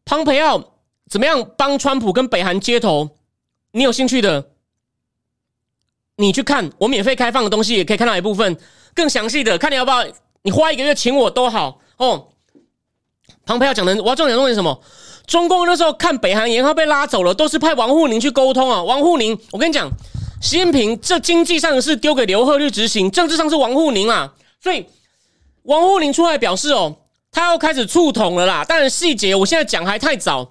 [0.04, 0.74] 庞培奥。
[1.08, 3.08] 怎么样帮川普跟北韩接头？
[3.70, 4.50] 你有兴趣的，
[6.16, 8.58] 你去看我免费开放的东西，也可以看到一部分
[8.98, 9.56] 更详细的。
[9.56, 10.04] 看你要不要，
[10.42, 12.26] 你花一个月请我都好哦。
[13.46, 14.82] 庞培要讲的，我要重点重点什么？
[15.24, 18.82] 中共那时候看北韩延号被拉走了，都是派王沪宁去沟通啊。
[18.82, 19.88] 王沪宁，我跟你讲，
[20.42, 24.34] 习近平这经济上是丢给刘鹤去执行，政治上是王沪宁啊。
[24.60, 24.84] 所以
[25.62, 26.96] 王沪宁出来表示哦，
[27.30, 28.64] 他要开始触统了啦。
[28.64, 30.50] 当然细节我现在讲还太早。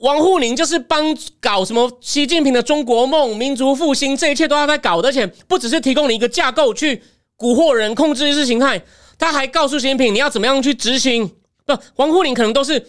[0.00, 7.02] 王沪宁就是帮搞什么习近平的中国梦、民族复兴，这一切都要在搞，而且不只是提供你一个架构去
[7.38, 8.82] 蛊惑人、控制意识形态，
[9.18, 11.30] 他还告诉习近平你要怎么样去执行。
[11.64, 12.86] 不，王沪宁可能都是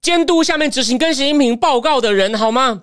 [0.00, 2.82] 监督下面执行、跟习近平报告的人，好吗？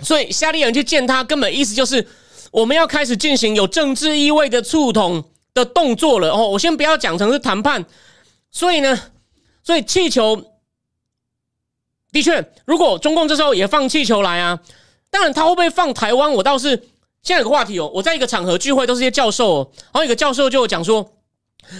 [0.00, 2.06] 所以夏立言去见他，根本意思就是
[2.50, 5.24] 我们要开始进行有政治意味的触统
[5.54, 6.32] 的动作了。
[6.32, 7.84] 哦，我先不要讲成是谈判。
[8.50, 8.98] 所以呢，
[9.62, 10.50] 所以气球。
[12.12, 14.60] 的确，如果中共这时候也放气球来啊，
[15.10, 16.30] 当然他会不会放台湾？
[16.30, 16.80] 我倒是
[17.24, 21.14] 现在有个话题哦，我在一个场合聚会，都是些教授，哦，然后一个教授就讲说，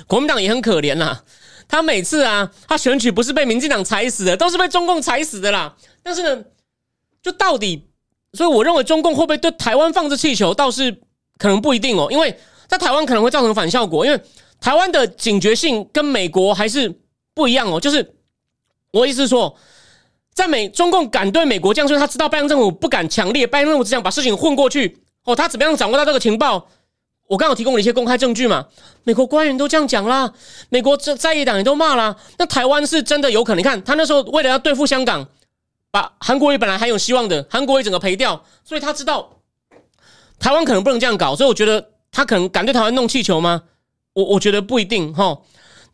[0.07, 1.23] 国民党也很可怜啦，
[1.69, 5.77] 他每次啊，他选举不是被民进党踩死的，都是被中共踩死的啦。
[6.03, 6.45] 但是呢，
[7.23, 7.87] 就到底，
[8.33, 10.91] 所以我认为中共会不会对台湾放置气球，倒是
[11.37, 12.35] 可能不一定哦，因为
[12.67, 14.19] 在台湾可能会造成反效果，因为
[14.59, 17.01] 台湾的警觉性跟美国还是
[17.35, 17.79] 不一样哦。
[17.79, 18.15] 就是
[18.93, 19.55] 我意思说。
[20.35, 25.04] 在美中共敢对美国这样说，他知道拜登政府不敢强烈，拜登政府只想把事情混过去。
[25.25, 26.69] 哦，他怎么样掌握到这个情报？
[27.27, 28.67] 我刚好提供了一些公开证据嘛。
[29.05, 30.33] 美国官员都这样讲啦，
[30.69, 32.15] 美国在在野党也都骂啦。
[32.39, 33.59] 那台湾是真的有可能？
[33.59, 35.27] 你看他那时候为了要对付香港，
[35.91, 39.41] 把韩国瑜本来还有希望的，韩国瑜整个赔掉，所以他知道
[40.39, 41.35] 台湾可能不能这样搞。
[41.35, 43.63] 所以我觉得他可能敢对台湾弄气球吗？
[44.13, 45.41] 我我觉得不一定哈。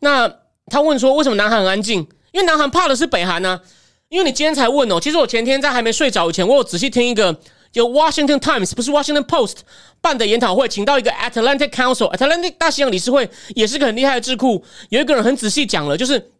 [0.01, 0.31] 那
[0.67, 2.05] 他问说，为什么南韩很安静？
[2.33, 3.61] 因为南韩怕的是北韩呢。
[4.09, 7.33] 因为你今天才问哦，其实我前天在还没睡着以前，我有仔细听一个
[7.73, 9.59] 有 Washington Times 不是 Washington Post
[10.01, 16.31] 办的研讨会，请到一个 Atlantic Council，Atlantic 大西洋理事会也是个很厉害的智库，有一个人很仔细讲了，就是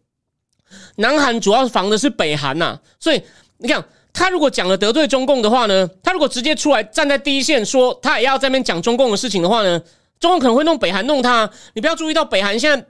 [0.96, 3.22] 南韩主要防的是北韩呐，所以
[3.58, 3.82] 你看
[4.12, 9.80] 他如果讲了得罪中共的话呢，他如果直接出来站在第一线说他也要在那边讲中共的事情的话呢，
[10.20, 12.86] 中共可能会弄北韩弄他，你不要注意到北韩现在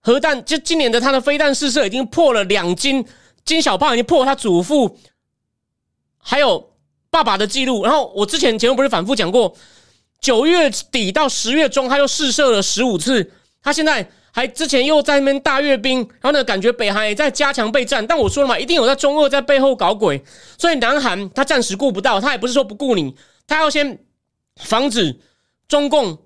[0.00, 3.04] 核弹就今年的他的飞弹试射已经破了两斤
[3.44, 4.98] 金小胖已经破了他祖父
[6.16, 6.66] 还有。
[7.10, 9.54] 爸爸的记录，然后我之前节目不是反复讲过，
[10.20, 13.32] 九月底到十月中，他又试射了十五次。
[13.62, 18.06] 他现在还之前又在那边大阅兵，然后呢，感觉北韩也在加强备战。
[18.06, 20.22] 但我说了嘛，一定有在中俄在背后搞鬼，
[20.58, 23.14] 所以南韩他暂时顾不到，他也不是说不顾你，
[23.46, 23.98] 他要先
[24.56, 25.18] 防止
[25.66, 26.16] 中共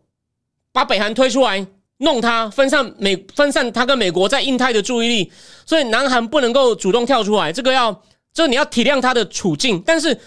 [0.72, 1.64] 把北韩推出来
[1.98, 5.32] 弄他，分散美分散他跟美国在印太的注意力。
[5.64, 8.02] 所以南韩不能够主动跳出来，这个要，
[8.34, 10.18] 这你要体谅他的处境，但是。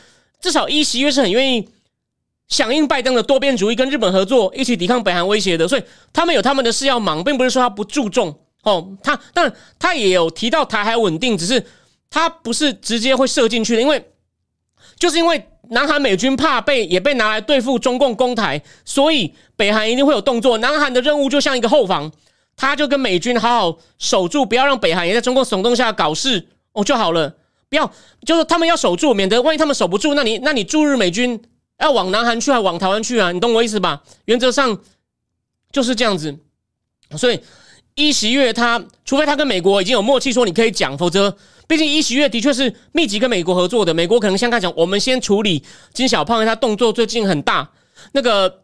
[0.45, 1.67] 至少一席约是很愿意
[2.47, 5.67] 响应拜登的多边主义，跟日本合作，一起抵抗北韩威胁的。
[5.67, 5.81] 所以
[6.13, 8.95] 他们有他们的事要忙，并不是说他不注重哦。
[9.01, 11.65] 他当然他也有提到台海稳定，只是
[12.11, 14.11] 他不是直接会射进去的，因为
[14.99, 20.59] 就是因为南韩美军怕被也被拿来对付中共攻台，所以北韩一定会有动作。
[20.59, 22.11] 南韩的任务就像一个后防，
[22.55, 27.35] 他就跟美军好好守住，不要让北韩也在中共怂动下搞事哦就好了。
[27.75, 27.91] 要，
[28.25, 31.39] 就是他们要守住，免得万一他们守不住，那你那你驻日美军
[31.79, 33.31] 要往南韩去，还往台湾去啊？
[33.31, 34.01] 你懂我意思吧？
[34.25, 34.79] 原则上
[35.71, 36.35] 就是这样子。
[37.17, 37.39] 所以
[37.93, 41.37] 一席月他，除非他跟美国已经有默契，说你可以讲，否则，
[41.67, 43.93] 毕竟一席月的确是密集跟美国合作的。
[43.93, 47.69] 美国可能先开讲，我们先处理金小胖，他动作最近很大。
[48.13, 48.63] 那个，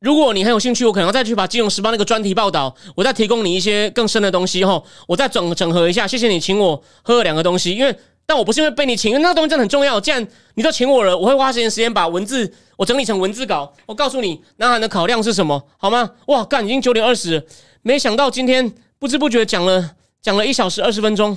[0.00, 4.82] 如果你很有兴趣，我可能再去把《金融时报》那个专题报道，我再提供你一些更深的东西哈。
[5.06, 6.06] 我再整整合一下。
[6.06, 7.96] 谢谢你请我喝了两个东西，因为。
[8.26, 10.00] 但我不是因为被你请，因为那东西真的很重要。
[10.00, 13.70] 既然你都请我了，我会花时间时间把文字我整理成文字稿。
[13.84, 16.12] 我告诉你，南韩的考量是什么，好吗？
[16.28, 17.46] 哇，干，已经九点二十，
[17.82, 21.36] 没想到今天不知不觉讲了讲了一小时二十分钟。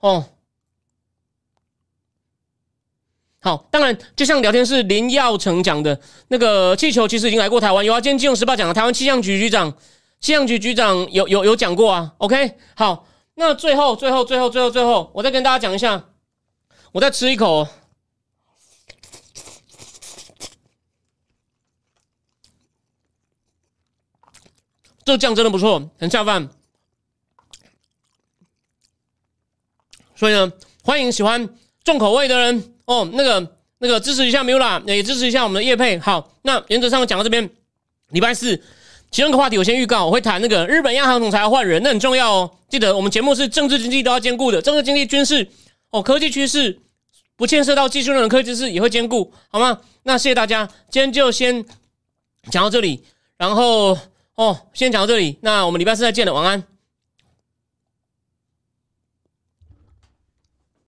[0.00, 0.24] 哦，
[3.38, 7.84] 好，当然，就像聊天室林耀成讲的那个气球，其实已经来过台湾。
[7.84, 9.72] 有啊，今天金融时报讲的，台湾气象局局长，
[10.18, 12.12] 气象局局长有有有讲过啊。
[12.18, 13.06] OK，好。
[13.38, 16.08] 那最后，最后，最后，最后，最后，我再跟大家讲一下，
[16.90, 17.68] 我再吃一口，
[25.04, 26.48] 这酱真的不错，很下饭。
[30.14, 30.50] 所以呢，
[30.82, 31.46] 欢迎喜欢
[31.84, 35.98] 重口味的人哦，那个那个支持一下 Mula，也支持一下我们的叶配。
[35.98, 37.50] 好，那原则上讲到这边，
[38.08, 38.64] 礼拜四。
[39.16, 42.50] 其中一个话题，我先预告，我会谈那个日本央行总裁换人，那很重要哦。
[42.68, 45.48] 记得我们节目是政治经济都要兼顾的，政治经济军事
[45.88, 46.78] 哦，科技趋势
[47.34, 49.80] 不牵涉到技术上的科技知识也会兼顾，好吗？
[50.02, 51.64] 那谢谢大家，今天就先
[52.50, 53.02] 讲到这里，
[53.38, 53.96] 然后
[54.34, 56.75] 哦，先讲到这里，那我们礼拜四再见了，晚安。